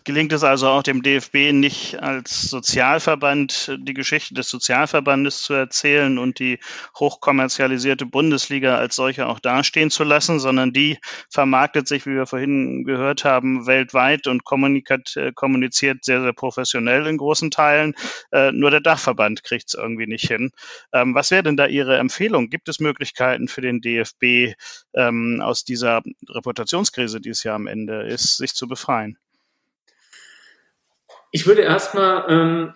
Gelingt 0.03 0.33
es 0.33 0.43
also 0.43 0.67
auch 0.69 0.83
dem 0.83 1.03
DFB 1.03 1.53
nicht 1.53 2.03
als 2.03 2.43
Sozialverband 2.49 3.77
die 3.79 3.93
Geschichte 3.93 4.33
des 4.33 4.49
Sozialverbandes 4.49 5.43
zu 5.43 5.53
erzählen 5.53 6.19
und 6.19 6.39
die 6.39 6.59
hochkommerzialisierte 6.99 8.07
Bundesliga 8.07 8.77
als 8.79 8.97
solche 8.97 9.27
auch 9.27 9.39
dastehen 9.39 9.91
zu 9.91 10.05
lassen, 10.05 10.41
sondern 10.41 10.73
die 10.73 10.99
vermarktet 11.31 11.87
sich, 11.87 12.07
wie 12.07 12.15
wir 12.15 12.27
vorhin 12.27 12.85
gehört 12.85 13.25
haben, 13.25 13.67
weltweit 13.67 14.27
und 14.27 14.43
äh, 14.51 15.33
kommuniziert 15.35 16.05
sehr, 16.05 16.23
sehr 16.23 16.33
professionell 16.33 17.07
in 17.07 17.19
großen 17.19 17.51
Teilen. 17.51 17.95
Äh, 18.33 18.53
nur 18.53 18.71
der 18.71 18.81
Dachverband 18.81 19.45
kriegt 19.45 19.69
es 19.69 19.75
irgendwie 19.75 20.07
nicht 20.07 20.27
hin. 20.27 20.51
Ähm, 20.95 21.15
was 21.15 21.31
wäre 21.31 21.43
denn 21.43 21.59
da 21.59 21.67
Ihre 21.67 21.99
Empfehlung? 21.99 22.49
Gibt 22.49 22.69
es 22.71 22.81
Möglichkeiten 22.81 23.49
für 23.49 23.61
den 23.61 23.83
DFB 23.83 24.55
ähm, 24.95 25.41
aus 25.43 25.63
dieser 25.65 26.03
Reputationskrise, 26.29 27.21
die 27.21 27.31
es 27.31 27.45
ja 27.45 27.55
am 27.55 27.67
Ende 27.67 28.07
ist, 28.09 28.39
sich 28.39 28.55
zu 28.55 28.67
befreien? 28.67 29.19
Ich 31.31 31.47
würde 31.47 31.63
erstmal, 31.63 32.25
ähm, 32.29 32.75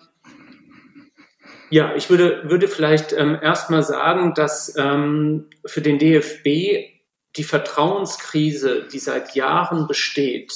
ja, 1.69 1.95
ich 1.95 2.09
würde, 2.09 2.49
würde 2.49 2.67
vielleicht 2.67 3.13
ähm, 3.13 3.37
erstmal 3.41 3.83
sagen, 3.83 4.33
dass 4.33 4.75
ähm, 4.77 5.49
für 5.65 5.81
den 5.81 5.97
DFB 5.97 6.93
die 7.35 7.43
Vertrauenskrise, 7.43 8.87
die 8.91 8.99
seit 8.99 9.35
Jahren 9.35 9.87
besteht, 9.87 10.53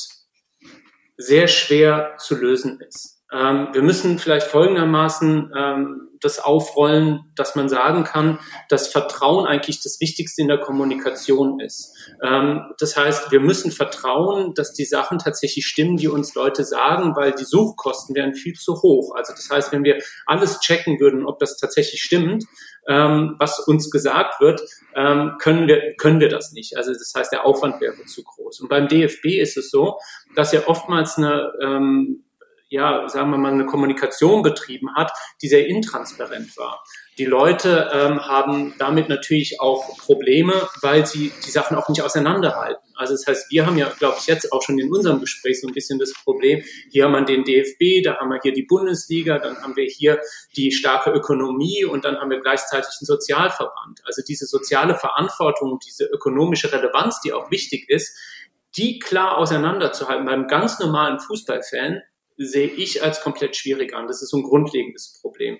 sehr 1.18 1.48
schwer 1.48 2.16
zu 2.20 2.36
lösen 2.36 2.80
ist. 2.82 3.16
Ähm, 3.34 3.69
wir 3.74 3.81
müssen 3.81 4.19
vielleicht 4.19 4.48
folgendermaßen 4.48 5.51
ähm, 5.55 6.07
das 6.22 6.39
aufrollen, 6.39 7.31
dass 7.36 7.55
man 7.55 7.69
sagen 7.69 8.03
kann, 8.03 8.39
dass 8.69 8.88
Vertrauen 8.88 9.46
eigentlich 9.46 9.81
das 9.81 10.00
Wichtigste 10.00 10.41
in 10.41 10.48
der 10.48 10.60
Kommunikation 10.60 11.60
ist. 11.60 11.93
Ähm, 12.24 12.62
das 12.79 12.98
heißt, 12.98 13.31
wir 13.31 13.39
müssen 13.39 13.72
vertrauen, 13.72 14.53
dass 14.53 14.74
die 14.74 14.86
Sachen 14.86 15.19
tatsächlich 15.19 15.67
stimmen, 15.67 15.98
die 15.98 16.07
uns 16.07 16.34
Leute 16.36 16.63
sagen, 16.63 17.15
weil 17.15 17.34
die 17.34 17.43
Suchkosten 17.43 18.15
wären 18.15 18.34
viel 18.34 18.53
zu 18.53 18.81
hoch. 18.81 19.13
Also 19.15 19.34
das 19.34 19.50
heißt, 19.50 19.72
wenn 19.72 19.84
wir 19.84 20.00
alles 20.25 20.60
checken 20.60 21.00
würden, 21.00 21.25
ob 21.25 21.39
das 21.39 21.57
tatsächlich 21.57 22.01
stimmt, 22.01 22.46
ähm, 22.88 23.36
was 23.38 23.60
uns 23.60 23.91
gesagt 23.91 24.39
wird, 24.39 24.62
ähm, 24.96 25.34
können 25.39 25.67
wir 25.67 25.96
können 25.98 26.22
wir 26.22 26.29
das 26.29 26.53
nicht. 26.53 26.77
Also 26.77 26.93
das 26.93 27.12
heißt, 27.15 27.31
der 27.31 27.46
Aufwand 27.46 27.81
wäre 27.81 28.05
zu 28.05 28.24
groß. 28.24 28.62
Und 28.62 28.69
beim 28.69 28.88
DFB 28.88 29.25
ist 29.39 29.57
es 29.57 29.69
so, 29.69 30.00
dass 30.36 30.53
er 30.53 30.69
oftmals 30.69 31.17
eine 31.17 31.51
ähm, 31.62 32.24
ja, 32.69 33.07
sagen 33.07 33.31
wir 33.31 33.38
mal, 33.38 33.53
eine 33.53 33.65
Kommunikation 33.65 34.41
betrieben 34.41 34.93
hat, 34.95 35.12
die 35.41 35.47
sehr 35.47 35.67
intransparent 35.67 36.57
war. 36.57 36.83
Die 37.17 37.25
Leute 37.25 37.89
ähm, 37.93 38.19
haben 38.19 38.75
damit 38.77 39.09
natürlich 39.09 39.59
auch 39.59 39.97
Probleme, 39.97 40.53
weil 40.81 41.05
sie 41.05 41.31
die 41.45 41.50
Sachen 41.50 41.77
auch 41.77 41.89
nicht 41.89 42.01
auseinanderhalten. 42.01 42.83
Also 42.95 43.13
das 43.13 43.25
heißt, 43.25 43.51
wir 43.51 43.65
haben 43.65 43.77
ja, 43.77 43.89
glaube 43.97 44.17
ich, 44.19 44.27
jetzt 44.27 44.51
auch 44.51 44.62
schon 44.62 44.77
in 44.77 44.91
unserem 44.91 45.19
Gespräch 45.19 45.62
so 45.62 45.67
ein 45.67 45.74
bisschen 45.74 45.97
das 45.97 46.13
Problem, 46.13 46.63
hier 46.91 47.05
haben 47.05 47.13
wir 47.13 47.21
den 47.21 47.43
DFB, 47.43 48.03
da 48.03 48.17
haben 48.17 48.29
wir 48.29 48.39
hier 48.41 48.53
die 48.53 48.63
Bundesliga, 48.63 49.39
dann 49.39 49.62
haben 49.62 49.75
wir 49.75 49.86
hier 49.86 50.19
die 50.55 50.71
starke 50.71 51.12
Ökonomie 51.12 51.86
und 51.86 52.05
dann 52.05 52.17
haben 52.17 52.29
wir 52.29 52.41
gleichzeitig 52.41 52.91
einen 53.00 53.05
Sozialverband. 53.05 54.01
Also 54.05 54.21
diese 54.27 54.45
soziale 54.45 54.95
Verantwortung, 54.95 55.79
diese 55.86 56.05
ökonomische 56.05 56.71
Relevanz, 56.71 57.21
die 57.21 57.33
auch 57.33 57.50
wichtig 57.50 57.89
ist, 57.89 58.15
die 58.75 59.00
klar 59.00 59.38
auseinanderzuhalten 59.38 60.25
beim 60.25 60.47
ganz 60.47 60.79
normalen 60.79 61.19
Fußballfan, 61.19 62.01
sehe 62.38 62.67
ich 62.67 63.03
als 63.03 63.22
komplett 63.22 63.56
schwierig 63.56 63.96
an. 63.96 64.08
Das 64.08 64.22
ist 64.22 64.29
so 64.29 64.38
ein 64.38 64.44
grundlegendes 64.44 65.20
Problem. 65.22 65.58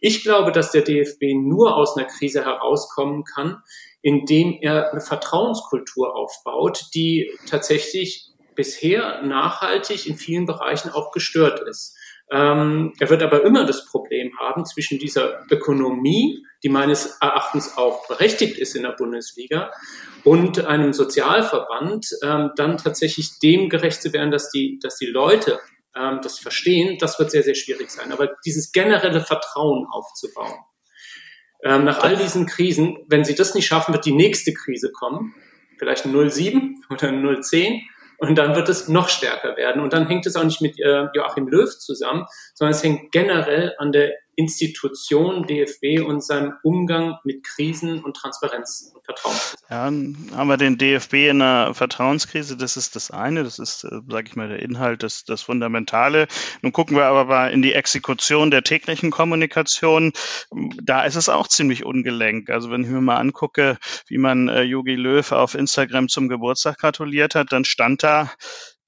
Ich 0.00 0.22
glaube, 0.22 0.52
dass 0.52 0.72
der 0.72 0.82
DFB 0.82 1.34
nur 1.34 1.76
aus 1.76 1.96
einer 1.96 2.06
Krise 2.06 2.44
herauskommen 2.44 3.24
kann, 3.24 3.62
indem 4.02 4.58
er 4.60 4.90
eine 4.90 5.00
Vertrauenskultur 5.00 6.16
aufbaut, 6.16 6.86
die 6.94 7.30
tatsächlich 7.48 8.32
bisher 8.54 9.22
nachhaltig 9.22 10.06
in 10.06 10.16
vielen 10.16 10.46
Bereichen 10.46 10.90
auch 10.90 11.12
gestört 11.12 11.60
ist. 11.68 11.96
Ähm, 12.30 12.94
er 12.98 13.10
wird 13.10 13.22
aber 13.22 13.44
immer 13.44 13.66
das 13.66 13.86
Problem 13.86 14.32
haben 14.38 14.64
zwischen 14.64 14.98
dieser 14.98 15.44
Ökonomie, 15.50 16.42
die 16.62 16.68
meines 16.68 17.18
Erachtens 17.20 17.76
auch 17.76 18.06
berechtigt 18.08 18.58
ist 18.58 18.74
in 18.74 18.84
der 18.84 18.92
Bundesliga, 18.92 19.70
und 20.24 20.64
einem 20.64 20.92
Sozialverband, 20.92 22.06
ähm, 22.22 22.50
dann 22.56 22.78
tatsächlich 22.78 23.38
dem 23.40 23.68
gerecht 23.68 24.00
zu 24.00 24.12
werden, 24.12 24.30
dass 24.30 24.50
die, 24.50 24.78
dass 24.80 24.96
die 24.96 25.06
Leute 25.06 25.58
ähm, 25.96 26.20
das 26.22 26.38
verstehen, 26.38 26.98
das 26.98 27.18
wird 27.18 27.30
sehr, 27.30 27.42
sehr 27.42 27.54
schwierig 27.54 27.90
sein. 27.90 28.12
Aber 28.12 28.30
dieses 28.44 28.72
generelle 28.72 29.20
Vertrauen 29.20 29.86
aufzubauen, 29.90 30.58
ähm, 31.64 31.84
nach 31.84 32.00
all 32.00 32.16
diesen 32.16 32.46
Krisen, 32.46 32.98
wenn 33.08 33.24
sie 33.24 33.34
das 33.34 33.54
nicht 33.54 33.66
schaffen, 33.66 33.94
wird 33.94 34.04
die 34.04 34.12
nächste 34.12 34.52
Krise 34.52 34.90
kommen, 34.92 35.34
vielleicht 35.78 36.04
ein 36.04 36.30
07 36.30 36.82
oder 36.90 37.08
ein 37.08 37.42
010 37.42 37.82
und 38.18 38.36
dann 38.36 38.54
wird 38.54 38.68
es 38.68 38.88
noch 38.88 39.08
stärker 39.08 39.56
werden. 39.56 39.82
Und 39.82 39.92
dann 39.92 40.06
hängt 40.06 40.26
es 40.26 40.36
auch 40.36 40.44
nicht 40.44 40.60
mit 40.60 40.78
äh, 40.78 41.06
Joachim 41.14 41.48
Löw 41.48 41.68
zusammen, 41.78 42.26
sondern 42.54 42.74
es 42.74 42.82
hängt 42.82 43.12
generell 43.12 43.74
an 43.78 43.92
der 43.92 44.12
Institution 44.36 45.46
DFB 45.46 46.06
und 46.06 46.24
seinem 46.24 46.54
Umgang 46.62 47.18
mit 47.24 47.44
Krisen 47.44 48.02
und 48.02 48.16
Transparenz 48.16 48.92
und 48.94 49.04
Vertrauen. 49.04 49.36
Ja, 49.68 49.84
haben 50.36 50.48
wir 50.48 50.56
den 50.56 50.78
DFB 50.78 51.14
in 51.14 51.42
einer 51.42 51.74
Vertrauenskrise, 51.74 52.56
das 52.56 52.76
ist 52.76 52.96
das 52.96 53.10
eine, 53.10 53.44
das 53.44 53.58
ist, 53.58 53.84
äh, 53.84 54.00
sage 54.08 54.28
ich 54.28 54.36
mal, 54.36 54.48
der 54.48 54.60
Inhalt, 54.60 55.02
das, 55.02 55.24
das 55.24 55.42
Fundamentale. 55.42 56.28
Nun 56.62 56.72
gucken 56.72 56.96
wir 56.96 57.04
aber 57.04 57.26
mal 57.26 57.52
in 57.52 57.62
die 57.62 57.74
Exekution 57.74 58.50
der 58.50 58.62
täglichen 58.62 59.10
Kommunikation. 59.10 60.12
Da 60.82 61.04
ist 61.04 61.16
es 61.16 61.28
auch 61.28 61.48
ziemlich 61.48 61.84
ungelenk. 61.84 62.50
Also 62.50 62.70
wenn 62.70 62.84
ich 62.84 62.90
mir 62.90 63.00
mal 63.00 63.16
angucke, 63.16 63.78
wie 64.06 64.18
man 64.18 64.48
äh, 64.48 64.62
Yogi 64.62 64.94
Löw 64.94 65.32
auf 65.32 65.54
Instagram 65.54 66.08
zum 66.08 66.28
Geburtstag 66.28 66.78
gratuliert 66.78 67.34
hat, 67.34 67.52
dann 67.52 67.64
stand 67.64 68.02
da, 68.02 68.30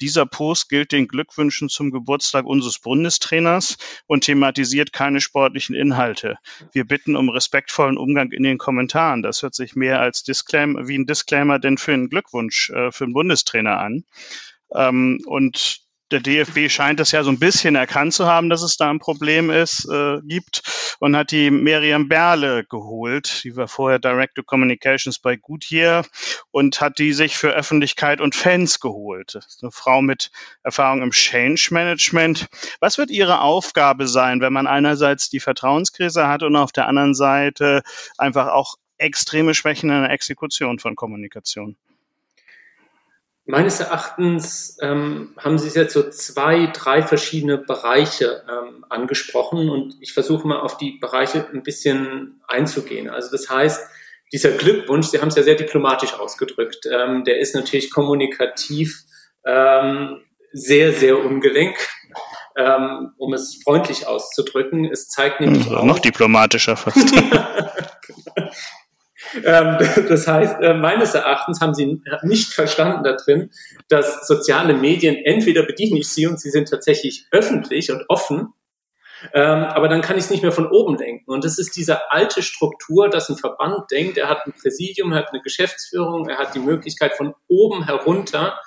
dieser 0.00 0.26
Post 0.26 0.68
gilt 0.68 0.92
den 0.92 1.08
Glückwünschen 1.08 1.68
zum 1.68 1.90
Geburtstag 1.90 2.44
unseres 2.44 2.78
Bundestrainers 2.78 3.76
und 4.06 4.24
thematisiert 4.24 4.92
keine 4.92 5.20
sportlichen 5.20 5.74
Inhalte. 5.74 6.38
Wir 6.72 6.84
bitten 6.84 7.16
um 7.16 7.28
respektvollen 7.28 7.96
Umgang 7.96 8.32
in 8.32 8.42
den 8.42 8.58
Kommentaren. 8.58 9.22
Das 9.22 9.42
hört 9.42 9.54
sich 9.54 9.76
mehr 9.76 10.00
als 10.00 10.22
Disclaimer, 10.22 10.88
wie 10.88 10.98
ein 10.98 11.06
Disclaimer 11.06 11.58
denn 11.58 11.78
für 11.78 11.92
einen 11.92 12.08
Glückwunsch 12.08 12.70
äh, 12.70 12.90
für 12.90 13.04
einen 13.04 13.12
Bundestrainer 13.12 13.78
an. 13.78 14.04
Ähm, 14.74 15.20
und 15.26 15.83
der 16.14 16.20
DFB 16.20 16.70
scheint 16.70 17.00
es 17.00 17.10
ja 17.10 17.24
so 17.24 17.30
ein 17.30 17.40
bisschen 17.40 17.74
erkannt 17.74 18.14
zu 18.14 18.26
haben, 18.26 18.48
dass 18.48 18.62
es 18.62 18.76
da 18.76 18.88
ein 18.88 19.00
Problem 19.00 19.50
ist, 19.50 19.88
äh, 19.90 20.20
gibt 20.22 20.62
und 21.00 21.16
hat 21.16 21.32
die 21.32 21.50
Miriam 21.50 22.08
Berle 22.08 22.64
geholt. 22.64 23.42
Die 23.42 23.56
war 23.56 23.66
vorher 23.66 23.98
Director 23.98 24.44
Communications 24.44 25.18
bei 25.18 25.34
Goodyear 25.34 26.06
und 26.52 26.80
hat 26.80 26.98
die 26.98 27.12
sich 27.12 27.36
für 27.36 27.50
Öffentlichkeit 27.50 28.20
und 28.20 28.36
Fans 28.36 28.78
geholt. 28.78 29.40
Eine 29.60 29.72
Frau 29.72 30.02
mit 30.02 30.30
Erfahrung 30.62 31.02
im 31.02 31.10
Change 31.10 31.68
Management. 31.72 32.46
Was 32.78 32.96
wird 32.96 33.10
ihre 33.10 33.40
Aufgabe 33.40 34.06
sein, 34.06 34.40
wenn 34.40 34.52
man 34.52 34.68
einerseits 34.68 35.30
die 35.30 35.40
Vertrauenskrise 35.40 36.28
hat 36.28 36.44
und 36.44 36.54
auf 36.54 36.70
der 36.70 36.86
anderen 36.86 37.14
Seite 37.14 37.82
einfach 38.18 38.52
auch 38.52 38.76
extreme 38.98 39.54
Schwächen 39.54 39.90
in 39.90 40.02
der 40.02 40.10
Exekution 40.10 40.78
von 40.78 40.94
Kommunikation? 40.94 41.76
Meines 43.46 43.78
Erachtens 43.78 44.78
ähm, 44.80 45.34
haben 45.36 45.58
Sie 45.58 45.68
jetzt 45.78 45.92
so 45.92 46.08
zwei, 46.08 46.66
drei 46.72 47.02
verschiedene 47.02 47.58
Bereiche 47.58 48.42
ähm, 48.48 48.86
angesprochen 48.88 49.68
und 49.68 49.96
ich 50.00 50.14
versuche 50.14 50.48
mal 50.48 50.60
auf 50.60 50.78
die 50.78 50.92
Bereiche 50.98 51.46
ein 51.52 51.62
bisschen 51.62 52.40
einzugehen. 52.48 53.10
Also 53.10 53.30
das 53.30 53.50
heißt, 53.50 53.86
dieser 54.32 54.52
Glückwunsch, 54.52 55.08
Sie 55.08 55.20
haben 55.20 55.28
es 55.28 55.36
ja 55.36 55.42
sehr 55.42 55.56
diplomatisch 55.56 56.14
ausgedrückt, 56.14 56.86
ähm, 56.90 57.24
der 57.24 57.38
ist 57.38 57.54
natürlich 57.54 57.90
kommunikativ 57.90 59.02
ähm, 59.44 60.22
sehr, 60.52 60.94
sehr 60.94 61.18
ungelenk, 61.18 61.76
ähm, 62.56 63.12
um 63.18 63.34
es 63.34 63.60
freundlich 63.62 64.06
auszudrücken. 64.06 64.86
Es 64.86 65.08
zeigt 65.08 65.40
nämlich 65.40 65.68
also 65.68 65.84
noch 65.84 65.98
diplomatischer 65.98 66.78
fast. 66.78 66.96
Ähm, 69.42 69.78
das 70.08 70.26
heißt, 70.26 70.60
äh, 70.60 70.74
meines 70.74 71.14
Erachtens 71.14 71.60
haben 71.60 71.74
sie 71.74 72.02
nicht 72.22 72.52
verstanden 72.52 73.04
da 73.04 73.12
drin, 73.12 73.50
dass 73.88 74.26
soziale 74.26 74.74
Medien 74.74 75.16
entweder 75.16 75.64
bediene 75.64 75.98
ich 75.98 76.08
sie 76.08 76.26
und 76.26 76.40
sie 76.40 76.50
sind 76.50 76.68
tatsächlich 76.68 77.26
öffentlich 77.30 77.90
und 77.90 78.04
offen, 78.08 78.52
ähm, 79.32 79.64
aber 79.64 79.88
dann 79.88 80.02
kann 80.02 80.18
ich 80.18 80.24
es 80.24 80.30
nicht 80.30 80.42
mehr 80.42 80.52
von 80.52 80.70
oben 80.70 80.96
denken. 80.96 81.30
Und 81.30 81.44
das 81.44 81.58
ist 81.58 81.76
diese 81.76 82.10
alte 82.10 82.42
Struktur, 82.42 83.08
dass 83.08 83.28
ein 83.28 83.36
Verband 83.36 83.90
denkt, 83.90 84.18
er 84.18 84.28
hat 84.28 84.46
ein 84.46 84.52
Präsidium, 84.52 85.12
er 85.12 85.20
hat 85.20 85.32
eine 85.32 85.40
Geschäftsführung, 85.40 86.28
er 86.28 86.38
hat 86.38 86.54
die 86.54 86.60
Möglichkeit 86.60 87.14
von 87.14 87.34
oben 87.48 87.84
herunter 87.84 88.58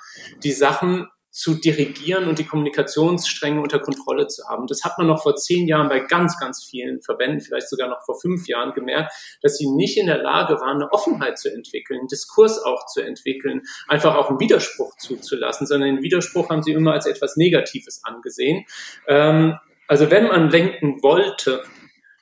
die 0.42 0.52
Sachen 0.52 1.08
zu 1.38 1.54
dirigieren 1.54 2.26
und 2.26 2.40
die 2.40 2.44
Kommunikationsstränge 2.44 3.60
unter 3.60 3.78
Kontrolle 3.78 4.26
zu 4.26 4.42
haben. 4.48 4.66
Das 4.66 4.82
hat 4.82 4.98
man 4.98 5.06
noch 5.06 5.22
vor 5.22 5.36
zehn 5.36 5.68
Jahren 5.68 5.88
bei 5.88 6.00
ganz, 6.00 6.36
ganz 6.40 6.66
vielen 6.68 7.00
Verbänden, 7.00 7.40
vielleicht 7.40 7.68
sogar 7.68 7.88
noch 7.88 8.04
vor 8.04 8.20
fünf 8.20 8.48
Jahren 8.48 8.72
gemerkt, 8.72 9.12
dass 9.40 9.56
sie 9.56 9.70
nicht 9.70 9.96
in 9.96 10.06
der 10.06 10.20
Lage 10.20 10.54
waren, 10.54 10.82
eine 10.82 10.90
Offenheit 10.90 11.38
zu 11.38 11.48
entwickeln, 11.48 12.08
Diskurs 12.08 12.58
auch 12.58 12.86
zu 12.86 13.02
entwickeln, 13.02 13.62
einfach 13.86 14.16
auch 14.16 14.30
einen 14.30 14.40
Widerspruch 14.40 14.96
zuzulassen, 14.96 15.68
sondern 15.68 15.94
den 15.94 16.02
Widerspruch 16.02 16.50
haben 16.50 16.64
sie 16.64 16.72
immer 16.72 16.94
als 16.94 17.06
etwas 17.06 17.36
Negatives 17.36 18.02
angesehen. 18.02 18.64
Ähm, 19.06 19.56
also 19.86 20.10
wenn 20.10 20.26
man 20.26 20.50
lenken 20.50 21.04
wollte, 21.04 21.62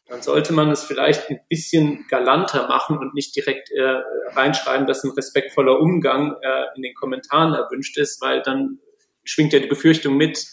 dann 0.09 0.21
sollte 0.21 0.53
man 0.53 0.71
es 0.71 0.85
vielleicht 0.85 1.31
ein 1.31 1.41
bisschen 1.49 2.05
galanter 2.11 2.69
machen 2.69 2.99
und 2.99 3.15
nicht 3.15 3.35
direkt 3.35 3.71
äh, 3.71 4.03
reinschreiben, 4.35 4.87
dass 4.87 5.05
ein 5.05 5.11
respektvoller 5.13 5.81
Umgang 5.81 6.37
äh, 6.43 6.65
in 6.77 6.83
den 6.83 6.95
Kommentaren 6.95 7.55
erwünscht 7.55 7.97
ist, 7.97 8.21
weil 8.21 8.43
dann 8.43 8.79
schwingt 9.27 9.53
ja 9.53 9.59
die 9.59 9.67
Befürchtung 9.67 10.17
mit, 10.17 10.47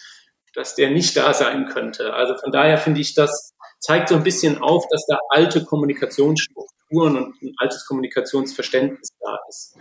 dass 0.53 0.75
der 0.75 0.92
nicht 0.92 1.15
da 1.18 1.34
sein 1.34 1.65
könnte. 1.68 2.13
Also 2.13 2.36
von 2.38 2.51
daher 2.51 2.77
finde 2.77 3.01
ich, 3.01 3.15
das 3.15 3.53
zeigt 3.80 4.10
so 4.10 4.15
ein 4.15 4.24
bisschen 4.24 4.60
auf, 4.60 4.86
dass 4.89 5.06
da 5.08 5.18
alte 5.30 5.63
Kommunikationsstrukturen 5.63 7.18
und 7.18 7.42
ein 7.42 7.53
altes 7.58 7.86
Kommunikationsverständnis 7.86 9.10
da 9.20 9.39
ist. 9.50 9.77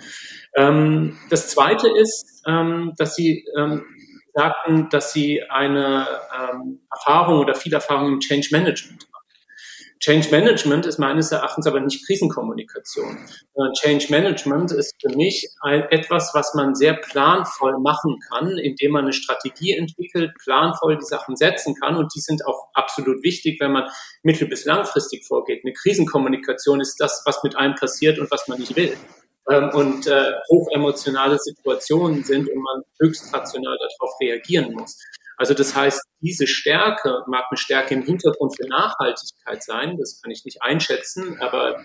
Ähm, 0.56 1.18
das 1.30 1.48
Zweite 1.48 1.88
ist, 1.88 2.42
ähm, 2.46 2.94
dass 2.96 3.14
Sie 3.14 3.44
ähm, 3.56 3.84
sagten, 4.34 4.88
dass 4.90 5.12
Sie 5.12 5.42
eine 5.42 6.06
ähm, 6.36 6.80
Erfahrung 6.90 7.40
oder 7.40 7.54
viel 7.54 7.74
Erfahrung 7.74 8.14
im 8.14 8.20
Change 8.20 8.48
Management 8.52 9.11
Change 10.02 10.30
Management 10.32 10.84
ist 10.84 10.98
meines 10.98 11.30
Erachtens 11.30 11.64
aber 11.66 11.78
nicht 11.78 12.04
Krisenkommunikation. 12.04 13.16
Change 13.80 14.06
Management 14.10 14.72
ist 14.72 14.96
für 15.00 15.14
mich 15.14 15.48
etwas, 15.90 16.32
was 16.34 16.54
man 16.54 16.74
sehr 16.74 16.94
planvoll 16.94 17.78
machen 17.78 18.18
kann, 18.28 18.58
indem 18.58 18.92
man 18.92 19.04
eine 19.04 19.12
Strategie 19.12 19.76
entwickelt, 19.76 20.32
planvoll 20.42 20.98
die 20.98 21.04
Sachen 21.04 21.36
setzen 21.36 21.76
kann. 21.80 21.96
Und 21.96 22.12
die 22.16 22.20
sind 22.20 22.44
auch 22.46 22.66
absolut 22.74 23.22
wichtig, 23.22 23.60
wenn 23.60 23.70
man 23.70 23.88
mittel- 24.24 24.48
bis 24.48 24.64
langfristig 24.64 25.24
vorgeht. 25.24 25.62
Eine 25.64 25.72
Krisenkommunikation 25.72 26.80
ist 26.80 26.96
das, 26.98 27.22
was 27.24 27.44
mit 27.44 27.54
einem 27.56 27.76
passiert 27.76 28.18
und 28.18 28.28
was 28.32 28.48
man 28.48 28.58
nicht 28.58 28.74
will. 28.74 28.96
Ähm, 29.48 29.70
und 29.72 30.08
äh, 30.08 30.32
hochemotionale 30.50 31.38
Situationen 31.38 32.24
sind 32.24 32.48
und 32.48 32.60
man 32.60 32.82
höchst 33.00 33.32
rational 33.32 33.76
darauf 33.78 34.14
reagieren 34.20 34.72
muss. 34.72 34.98
Also 35.42 35.54
das 35.54 35.74
heißt, 35.74 36.00
diese 36.20 36.46
Stärke 36.46 37.24
mag 37.26 37.46
eine 37.50 37.58
Stärke 37.58 37.94
im 37.94 38.04
Hintergrund 38.04 38.56
für 38.56 38.68
Nachhaltigkeit 38.68 39.60
sein, 39.60 39.96
das 39.98 40.20
kann 40.22 40.30
ich 40.30 40.44
nicht 40.44 40.62
einschätzen, 40.62 41.40
aber 41.40 41.82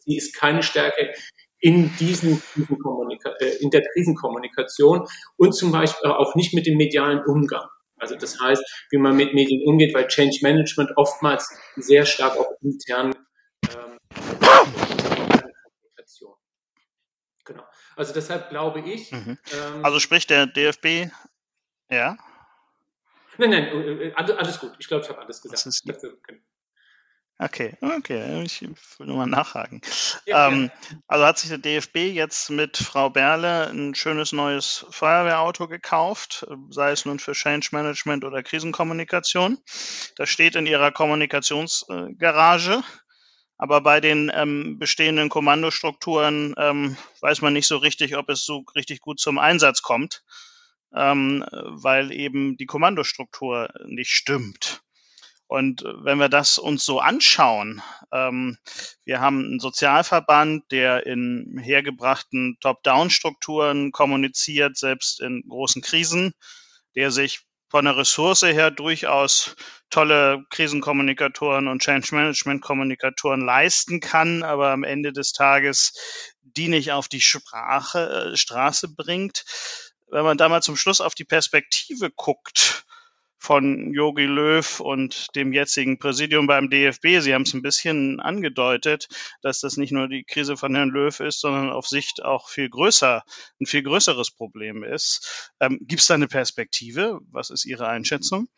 sie 0.00 0.18
ist 0.18 0.36
keine 0.36 0.62
Stärke 0.62 1.14
in 1.58 1.90
diesen 1.96 2.42
äh, 2.58 3.56
in 3.60 3.70
der 3.70 3.82
Krisenkommunikation 3.94 5.08
und 5.38 5.52
zum 5.54 5.72
Beispiel 5.72 6.10
auch 6.10 6.34
nicht 6.34 6.52
mit 6.52 6.66
dem 6.66 6.76
medialen 6.76 7.24
Umgang. 7.24 7.66
Also 7.96 8.14
das 8.14 8.38
heißt, 8.38 8.62
wie 8.90 8.98
man 8.98 9.16
mit 9.16 9.32
Medien 9.32 9.66
umgeht, 9.66 9.94
weil 9.94 10.06
Change 10.08 10.40
Management 10.42 10.90
oftmals 10.96 11.48
sehr 11.76 12.04
stark 12.04 12.36
auch 12.36 12.50
intern 12.60 13.14
ähm, 13.72 13.96
Kommunikation. 15.24 16.34
Genau. 17.46 17.64
Also 17.96 18.12
deshalb 18.12 18.50
glaube 18.50 18.80
ich. 18.80 19.10
Mhm. 19.12 19.38
Ähm, 19.50 19.82
also 19.82 19.98
sprich 19.98 20.26
der 20.26 20.46
DFB, 20.46 21.10
ja. 21.88 22.18
Nein, 23.38 23.50
nein, 23.50 23.64
äh, 23.66 24.08
äh, 24.08 24.12
alles 24.14 24.58
gut. 24.58 24.72
Ich 24.78 24.88
glaube, 24.88 25.04
ich 25.04 25.08
habe 25.08 25.20
alles 25.20 25.40
gesagt. 25.40 25.64
Ist 25.64 25.84
Okay, 27.40 27.76
okay, 27.80 28.42
ich 28.42 28.62
will 28.62 29.06
nur 29.06 29.18
mal 29.18 29.26
nachhaken. 29.26 29.80
Ja, 30.26 30.48
ähm, 30.48 30.72
ja. 30.90 30.98
Also 31.06 31.24
hat 31.24 31.38
sich 31.38 31.50
der 31.50 31.58
DFB 31.58 31.96
jetzt 32.12 32.50
mit 32.50 32.76
Frau 32.76 33.10
Berle 33.10 33.68
ein 33.68 33.94
schönes 33.94 34.32
neues 34.32 34.84
Feuerwehrauto 34.90 35.68
gekauft, 35.68 36.48
sei 36.70 36.90
es 36.90 37.04
nun 37.04 37.20
für 37.20 37.34
Change 37.34 37.68
Management 37.70 38.24
oder 38.24 38.42
Krisenkommunikation. 38.42 39.58
Das 40.16 40.28
steht 40.28 40.56
in 40.56 40.66
ihrer 40.66 40.90
Kommunikationsgarage. 40.90 42.82
Aber 43.56 43.80
bei 43.82 44.00
den 44.00 44.32
ähm, 44.34 44.78
bestehenden 44.80 45.28
Kommandostrukturen 45.28 46.56
ähm, 46.58 46.96
weiß 47.20 47.40
man 47.40 47.52
nicht 47.52 47.68
so 47.68 47.76
richtig, 47.76 48.16
ob 48.16 48.28
es 48.30 48.44
so 48.44 48.64
richtig 48.74 49.00
gut 49.00 49.20
zum 49.20 49.38
Einsatz 49.38 49.82
kommt 49.82 50.24
ähm, 50.94 51.44
weil 51.50 52.12
eben 52.12 52.56
die 52.56 52.66
Kommandostruktur 52.66 53.68
nicht 53.86 54.10
stimmt. 54.10 54.82
Und 55.46 55.82
wenn 56.02 56.18
wir 56.18 56.28
das 56.28 56.58
uns 56.58 56.84
so 56.84 57.00
anschauen, 57.00 57.82
ähm, 58.12 58.58
wir 59.06 59.20
haben 59.20 59.42
einen 59.44 59.60
Sozialverband, 59.60 60.70
der 60.70 61.06
in 61.06 61.58
hergebrachten 61.58 62.58
Top-Down-Strukturen 62.60 63.90
kommuniziert, 63.90 64.76
selbst 64.76 65.20
in 65.20 65.42
großen 65.48 65.80
Krisen, 65.80 66.32
der 66.94 67.10
sich 67.10 67.40
von 67.70 67.86
der 67.86 67.96
Ressource 67.96 68.42
her 68.42 68.70
durchaus 68.70 69.56
tolle 69.88 70.44
Krisenkommunikatoren 70.50 71.68
und 71.68 71.82
Change 71.82 72.14
Management 72.14 72.62
Kommunikatoren 72.62 73.40
leisten 73.40 74.00
kann, 74.00 74.42
aber 74.42 74.70
am 74.70 74.84
Ende 74.84 75.12
des 75.12 75.32
Tages 75.32 75.92
die 76.42 76.68
nicht 76.68 76.92
auf 76.92 77.08
die 77.08 77.20
Sprache, 77.20 78.32
äh, 78.32 78.36
Straße 78.36 78.94
bringt 78.94 79.44
wenn 80.10 80.24
man 80.24 80.38
da 80.38 80.48
mal 80.48 80.62
zum 80.62 80.76
Schluss 80.76 81.00
auf 81.00 81.14
die 81.14 81.24
Perspektive 81.24 82.10
guckt 82.10 82.84
von 83.38 83.94
Yogi 83.94 84.26
Löw 84.26 84.80
und 84.80 85.34
dem 85.36 85.52
jetzigen 85.52 85.98
Präsidium 85.98 86.46
beim 86.46 86.70
DFB, 86.70 87.20
Sie 87.20 87.32
haben 87.32 87.42
es 87.42 87.54
ein 87.54 87.62
bisschen 87.62 88.20
angedeutet, 88.20 89.08
dass 89.42 89.60
das 89.60 89.76
nicht 89.76 89.92
nur 89.92 90.08
die 90.08 90.24
Krise 90.24 90.56
von 90.56 90.74
Herrn 90.74 90.90
Löw 90.90 91.18
ist, 91.20 91.40
sondern 91.40 91.70
auf 91.70 91.86
Sicht 91.86 92.24
auch 92.24 92.48
viel 92.48 92.68
größer, 92.68 93.22
ein 93.60 93.66
viel 93.66 93.82
größeres 93.82 94.32
Problem 94.32 94.82
ist. 94.82 95.52
Ähm, 95.60 95.78
Gibt 95.82 96.00
es 96.00 96.08
da 96.08 96.14
eine 96.14 96.28
Perspektive? 96.28 97.20
Was 97.30 97.50
ist 97.50 97.64
Ihre 97.64 97.88
Einschätzung? 97.88 98.48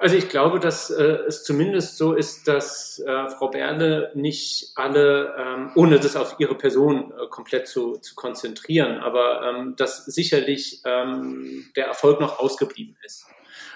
Also 0.00 0.16
ich 0.16 0.28
glaube, 0.28 0.60
dass 0.60 0.90
äh, 0.90 1.18
es 1.26 1.42
zumindest 1.42 1.96
so 1.96 2.14
ist, 2.14 2.46
dass 2.46 3.00
äh, 3.00 3.28
Frau 3.30 3.48
Berle 3.48 4.12
nicht 4.14 4.72
alle, 4.76 5.34
ähm, 5.36 5.72
ohne 5.74 5.98
das 5.98 6.14
auf 6.14 6.36
ihre 6.38 6.54
Person 6.54 7.12
äh, 7.12 7.26
komplett 7.28 7.66
zu, 7.66 7.96
zu 7.96 8.14
konzentrieren, 8.14 8.98
aber 8.98 9.42
ähm, 9.42 9.74
dass 9.76 10.04
sicherlich 10.04 10.82
ähm, 10.84 11.70
der 11.74 11.86
Erfolg 11.86 12.20
noch 12.20 12.38
ausgeblieben 12.38 12.96
ist. 13.04 13.26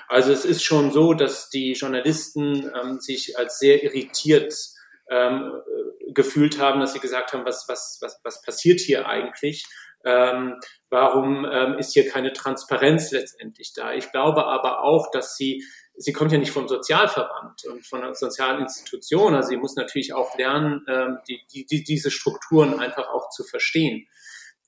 Also 0.08 0.30
es 0.32 0.44
ist 0.44 0.62
schon 0.62 0.92
so, 0.92 1.14
dass 1.14 1.50
die 1.50 1.72
Journalisten 1.72 2.70
ähm, 2.80 3.00
sich 3.00 3.36
als 3.38 3.58
sehr 3.58 3.82
irritiert 3.82 4.54
ähm, 5.10 5.52
äh, 5.54 6.12
gefühlt 6.12 6.60
haben, 6.60 6.80
dass 6.80 6.92
sie 6.92 7.00
gesagt 7.00 7.32
haben, 7.32 7.44
was, 7.44 7.64
was, 7.66 7.98
was, 8.00 8.20
was 8.22 8.42
passiert 8.42 8.78
hier 8.78 9.08
eigentlich? 9.08 9.64
Ähm, 10.04 10.60
warum 10.90 11.46
ähm, 11.50 11.78
ist 11.78 11.94
hier 11.94 12.08
keine 12.08 12.32
Transparenz 12.32 13.10
letztendlich 13.10 13.72
da? 13.74 13.92
Ich 13.92 14.10
glaube 14.10 14.46
aber 14.46 14.82
auch, 14.82 15.10
dass 15.10 15.36
sie 15.36 15.64
sie 15.96 16.12
kommt 16.12 16.32
ja 16.32 16.38
nicht 16.38 16.52
vom 16.52 16.68
Sozialverband 16.68 17.64
und 17.64 17.86
von 17.86 18.02
einer 18.02 18.14
sozialen 18.14 18.62
Institution. 18.62 19.34
Also 19.34 19.50
sie 19.50 19.56
muss 19.56 19.76
natürlich 19.76 20.14
auch 20.14 20.36
lernen, 20.36 20.84
ähm, 20.88 21.18
die, 21.28 21.40
die, 21.52 21.66
die, 21.66 21.84
diese 21.84 22.10
Strukturen 22.10 22.78
einfach 22.78 23.08
auch 23.08 23.30
zu 23.30 23.44
verstehen. 23.44 24.06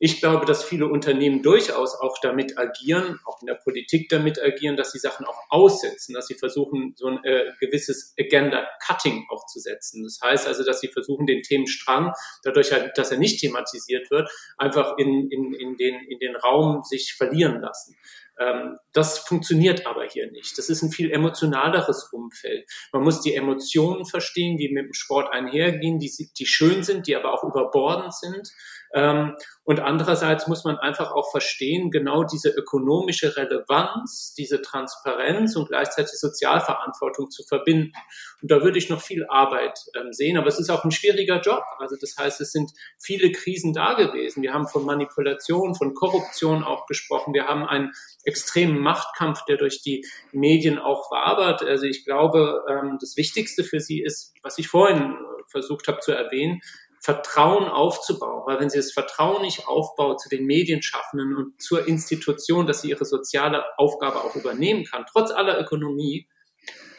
Ich 0.00 0.20
glaube, 0.20 0.44
dass 0.44 0.64
viele 0.64 0.88
Unternehmen 0.88 1.42
durchaus 1.42 1.94
auch 1.94 2.18
damit 2.20 2.58
agieren, 2.58 3.20
auch 3.24 3.40
in 3.40 3.46
der 3.46 3.54
Politik 3.54 4.08
damit 4.08 4.42
agieren, 4.42 4.76
dass 4.76 4.90
sie 4.90 4.98
Sachen 4.98 5.24
auch 5.24 5.38
aussetzen, 5.50 6.14
dass 6.14 6.26
sie 6.26 6.34
versuchen, 6.34 6.94
so 6.96 7.06
ein 7.06 7.24
äh, 7.24 7.52
gewisses 7.60 8.12
Agenda-Cutting 8.18 9.26
auch 9.30 9.46
zu 9.46 9.60
setzen. 9.60 10.02
Das 10.02 10.18
heißt 10.22 10.48
also, 10.48 10.64
dass 10.64 10.80
sie 10.80 10.88
versuchen, 10.88 11.26
den 11.26 11.42
Themenstrang, 11.42 12.12
dadurch, 12.42 12.72
halt, 12.72 12.98
dass 12.98 13.12
er 13.12 13.18
nicht 13.18 13.40
thematisiert 13.40 14.10
wird, 14.10 14.28
einfach 14.58 14.98
in, 14.98 15.30
in, 15.30 15.54
in, 15.54 15.76
den, 15.76 15.94
in 16.08 16.18
den 16.18 16.34
Raum 16.37 16.82
sich 16.82 17.14
verlieren 17.14 17.60
lassen. 17.60 17.96
Ähm, 18.38 18.77
das 18.92 19.18
funktioniert 19.18 19.87
aber 19.87 20.05
hier 20.05 20.31
nicht. 20.31 20.59
Das 20.59 20.68
ist 20.68 20.83
ein 20.83 20.90
viel 20.90 21.11
emotionaleres 21.11 22.11
Umfeld. 22.12 22.68
Man 22.92 23.03
muss 23.03 23.20
die 23.20 23.35
Emotionen 23.35 24.05
verstehen, 24.07 24.57
die 24.57 24.68
mit 24.73 24.87
dem 24.87 24.92
Sport 24.92 25.33
einhergehen, 25.33 25.99
die, 25.99 26.12
die 26.38 26.47
schön 26.47 26.83
sind, 26.83 27.07
die 27.07 27.16
aber 27.16 27.33
auch 27.33 27.44
überbordend 27.44 28.14
sind. 28.14 28.51
Ähm, 28.94 29.37
und 29.64 29.80
andererseits 29.80 30.46
muss 30.46 30.64
man 30.64 30.78
einfach 30.78 31.11
auch 31.11 31.30
verstehen, 31.30 31.90
genau 31.90 32.22
diese 32.22 32.50
ökonomische 32.50 33.37
Relevanz, 33.37 34.35
diese 34.38 34.62
Transparenz 34.62 35.57
und 35.57 35.68
gleichzeitig 35.68 36.12
Sozialverantwortung 36.20 37.30
zu 37.30 37.42
verbinden. 37.42 37.92
Und 38.40 38.50
da 38.50 38.62
würde 38.62 38.78
ich 38.78 38.90
noch 38.90 39.00
viel 39.00 39.26
Arbeit 39.26 39.80
ähm, 39.98 40.12
sehen, 40.12 40.38
aber 40.38 40.46
es 40.46 40.61
ist 40.61 40.70
auch 40.70 40.85
ein 40.85 40.92
schwieriger 40.92 41.40
Job. 41.40 41.64
Also 41.78 41.96
das 42.00 42.14
heißt, 42.16 42.40
es 42.40 42.52
sind 42.52 42.70
viele 43.00 43.33
Krisen 43.33 43.72
da 43.72 43.94
gewesen. 43.94 44.42
Wir 44.42 44.52
haben 44.52 44.68
von 44.68 44.85
Manipulation, 44.85 45.74
von 45.74 45.94
Korruption 45.94 46.62
auch 46.62 46.87
gesprochen. 46.87 47.35
Wir 47.35 47.46
haben 47.46 47.64
einen 47.66 47.90
extremen 48.24 48.78
Machtkampf, 48.78 49.44
der 49.46 49.57
durch 49.57 49.83
die 49.83 50.07
Medien 50.30 50.78
auch 50.78 51.11
wabert. 51.11 51.62
Also 51.62 51.87
ich 51.87 52.04
glaube, 52.04 52.62
ähm, 52.70 52.98
das 53.00 53.16
Wichtigste 53.16 53.64
für 53.64 53.80
sie 53.80 54.02
ist, 54.02 54.35
was 54.42 54.59
ich 54.59 54.68
vorhin 54.68 55.16
versucht 55.48 55.88
habe 55.88 56.00
zu 56.00 56.12
erwähnen, 56.12 56.61
Vertrauen 57.04 57.68
aufzubauen. 57.68 58.44
Weil 58.46 58.60
wenn 58.60 58.70
sie 58.70 58.78
das 58.78 58.92
Vertrauen 58.92 59.42
nicht 59.42 59.68
aufbaut 59.68 60.22
zu 60.22 60.30
den 60.30 60.46
Medienschaffenden 60.46 61.36
und 61.36 61.60
zur 61.60 61.86
Institution, 61.86 62.66
dass 62.66 62.80
sie 62.80 62.88
ihre 62.88 63.04
soziale 63.04 63.62
Aufgabe 63.76 64.24
auch 64.24 64.34
übernehmen 64.36 64.86
kann, 64.86 65.04
trotz 65.12 65.30
aller 65.30 65.60
Ökonomie, 65.60 66.26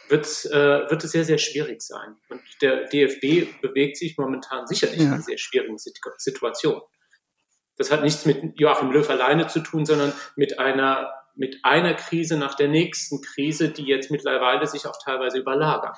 wird, 0.08 0.28
äh, 0.46 0.88
wird 0.92 1.04
es 1.04 1.12
sehr, 1.12 1.26
sehr 1.26 1.40
schwierig 1.40 1.82
sein. 1.82 2.18
Und 2.30 2.40
der 2.62 2.86
DFB 2.86 3.62
bewegt 3.64 3.98
sich 3.98 4.16
momentan 4.20 4.68
sicherlich 4.68 5.00
ja. 5.00 5.06
in 5.06 5.14
einer 5.14 5.24
sehr 5.24 5.40
schwierigen 5.40 5.80
Situation. 5.80 6.84
Das 7.76 7.90
hat 7.90 8.04
nichts 8.04 8.28
mit 8.28 8.60
Joachim 8.60 8.92
Löw 8.92 9.10
alleine 9.10 9.48
zu 9.48 9.60
tun, 9.60 9.88
sondern 9.88 10.14
mit 10.36 10.60
einer, 10.60 11.12
mit 11.34 11.58
einer 11.64 11.96
Krise 11.96 12.38
nach 12.38 12.54
der 12.54 12.68
nächsten 12.68 13.24
Krise, 13.24 13.70
die 13.70 13.86
jetzt 13.86 14.12
mittlerweile 14.12 14.68
sich 14.68 14.86
auch 14.86 15.00
teilweise 15.04 15.40
überlagern. 15.40 15.94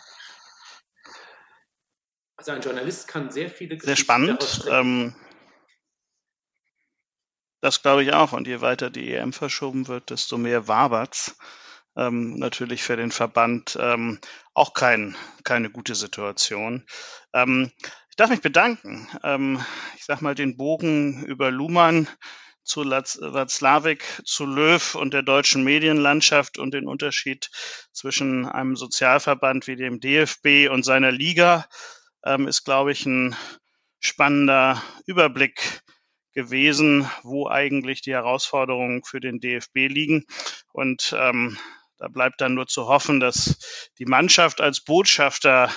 Also 2.37 2.51
ein 2.51 2.61
Journalist 2.61 3.07
kann 3.07 3.31
sehr 3.31 3.49
viele 3.49 3.79
Sehr 3.79 3.95
spannend. 3.95 4.65
Ähm, 4.69 5.15
das 7.61 7.81
glaube 7.81 8.03
ich 8.03 8.13
auch. 8.13 8.31
Und 8.33 8.47
je 8.47 8.61
weiter 8.61 8.91
die 8.91 9.11
EM 9.13 9.33
verschoben 9.33 9.87
wird, 9.87 10.11
desto 10.11 10.37
mehr 10.37 10.67
wabert's. 10.67 11.35
Ähm, 11.95 12.35
natürlich 12.35 12.83
für 12.83 12.95
den 12.95 13.11
Verband 13.11 13.75
ähm, 13.81 14.19
auch 14.53 14.75
kein, 14.75 15.15
keine 15.43 15.71
gute 15.71 15.95
Situation. 15.95 16.85
Ähm, 17.33 17.71
ich 18.11 18.15
darf 18.15 18.29
mich 18.29 18.41
bedanken. 18.41 19.09
Ähm, 19.23 19.65
ich 19.95 20.05
sag 20.05 20.21
mal 20.21 20.35
den 20.35 20.57
Bogen 20.57 21.25
über 21.25 21.49
Luhmann 21.49 22.07
zu 22.63 22.81
Watzlawick, 22.81 24.03
zu 24.25 24.45
Löw 24.45 24.93
und 24.93 25.13
der 25.13 25.23
deutschen 25.23 25.63
Medienlandschaft 25.63 26.59
und 26.59 26.73
den 26.73 26.87
Unterschied 26.87 27.49
zwischen 27.93 28.45
einem 28.45 28.75
Sozialverband 28.75 29.65
wie 29.65 29.77
dem 29.77 29.99
DFB 29.99 30.69
und 30.69 30.83
seiner 30.83 31.11
Liga 31.11 31.65
ähm, 32.27 32.47
ist, 32.47 32.63
glaube 32.63 32.91
ich, 32.91 33.05
ein 33.05 33.35
spannender 33.99 34.81
Überblick 35.05 35.81
gewesen, 36.33 37.09
wo 37.23 37.47
eigentlich 37.47 38.01
die 38.01 38.13
Herausforderungen 38.13 39.03
für 39.03 39.19
den 39.19 39.39
DFB 39.39 39.87
liegen. 39.87 40.25
Und 40.71 41.15
ähm, 41.17 41.57
da 41.97 42.07
bleibt 42.07 42.41
dann 42.41 42.53
nur 42.53 42.67
zu 42.67 42.87
hoffen, 42.87 43.19
dass 43.19 43.89
die 43.97 44.05
Mannschaft 44.05 44.61
als 44.61 44.81
Botschafter 44.81 45.71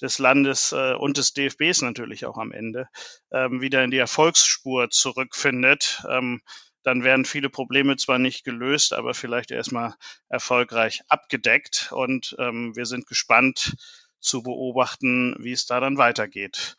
des 0.00 0.18
Landes 0.18 0.72
äh, 0.72 0.94
und 0.94 1.18
des 1.18 1.34
DFBs 1.34 1.82
natürlich 1.82 2.24
auch 2.24 2.38
am 2.38 2.52
Ende 2.52 2.88
ähm, 3.32 3.60
wieder 3.60 3.84
in 3.84 3.90
die 3.90 3.98
Erfolgsspur 3.98 4.88
zurückfindet. 4.90 6.02
Ähm, 6.08 6.40
dann 6.84 7.04
werden 7.04 7.26
viele 7.26 7.50
Probleme 7.50 7.96
zwar 7.96 8.18
nicht 8.18 8.44
gelöst, 8.44 8.94
aber 8.94 9.12
vielleicht 9.12 9.50
erstmal 9.50 9.94
erfolgreich 10.28 11.02
abgedeckt. 11.08 11.90
Und 11.92 12.34
ähm, 12.38 12.74
wir 12.76 12.86
sind 12.86 13.06
gespannt 13.06 13.74
zu 14.20 14.42
beobachten, 14.42 15.36
wie 15.38 15.52
es 15.52 15.66
da 15.66 15.80
dann 15.80 15.98
weitergeht 15.98 16.76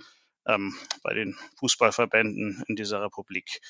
ähm, 0.47 0.75
bei 1.03 1.13
den 1.13 1.37
Fußballverbänden 1.59 2.63
in 2.67 2.75
dieser 2.75 3.01
Republik. 3.01 3.61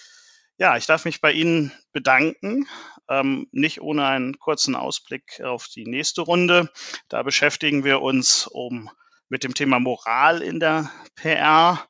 Ja, 0.58 0.76
ich 0.76 0.86
darf 0.86 1.06
mich 1.06 1.22
bei 1.22 1.32
Ihnen 1.32 1.72
bedanken, 1.94 2.68
ähm, 3.10 3.48
nicht 3.52 3.82
ohne 3.82 4.06
einen 4.06 4.40
kurzen 4.40 4.76
Ausblick 4.76 5.42
auf 5.42 5.68
die 5.68 5.86
nächste 5.86 6.22
Runde. 6.22 6.70
Da 7.08 7.24
beschäftigen 7.24 7.84
wir 7.84 8.02
uns 8.02 8.46
um 8.48 8.90
mit 9.30 9.44
dem 9.44 9.54
Thema 9.54 9.80
Moral 9.80 10.42
in 10.42 10.60
der 10.60 10.92
PR 11.16 11.88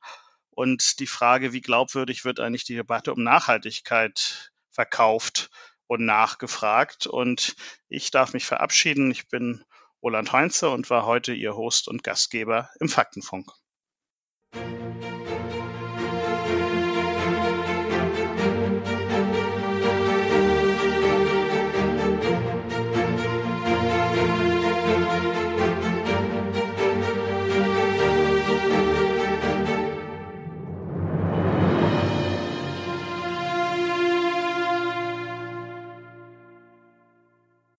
und 0.52 1.00
die 1.00 1.08
Frage, 1.08 1.54
wie 1.54 1.62
glaubwürdig 1.62 2.26
wird 2.26 2.40
eigentlich 2.40 2.66
die 2.66 2.76
Debatte 2.76 3.14
um 3.14 3.24
Nachhaltigkeit 3.24 4.52
verkauft 4.70 5.50
und 5.88 6.06
nachgefragt. 6.06 7.08
Und 7.08 7.56
ich 7.88 8.12
darf 8.12 8.34
mich 8.34 8.46
verabschieden. 8.46 9.10
Ich 9.10 9.30
bin 9.30 9.64
Roland 10.02 10.32
Heinze 10.32 10.70
und 10.70 10.90
war 10.90 11.06
heute 11.06 11.34
Ihr 11.34 11.56
Host 11.56 11.88
und 11.88 12.04
Gastgeber 12.04 12.70
im 12.80 12.88
Faktenfunk. 12.88 13.52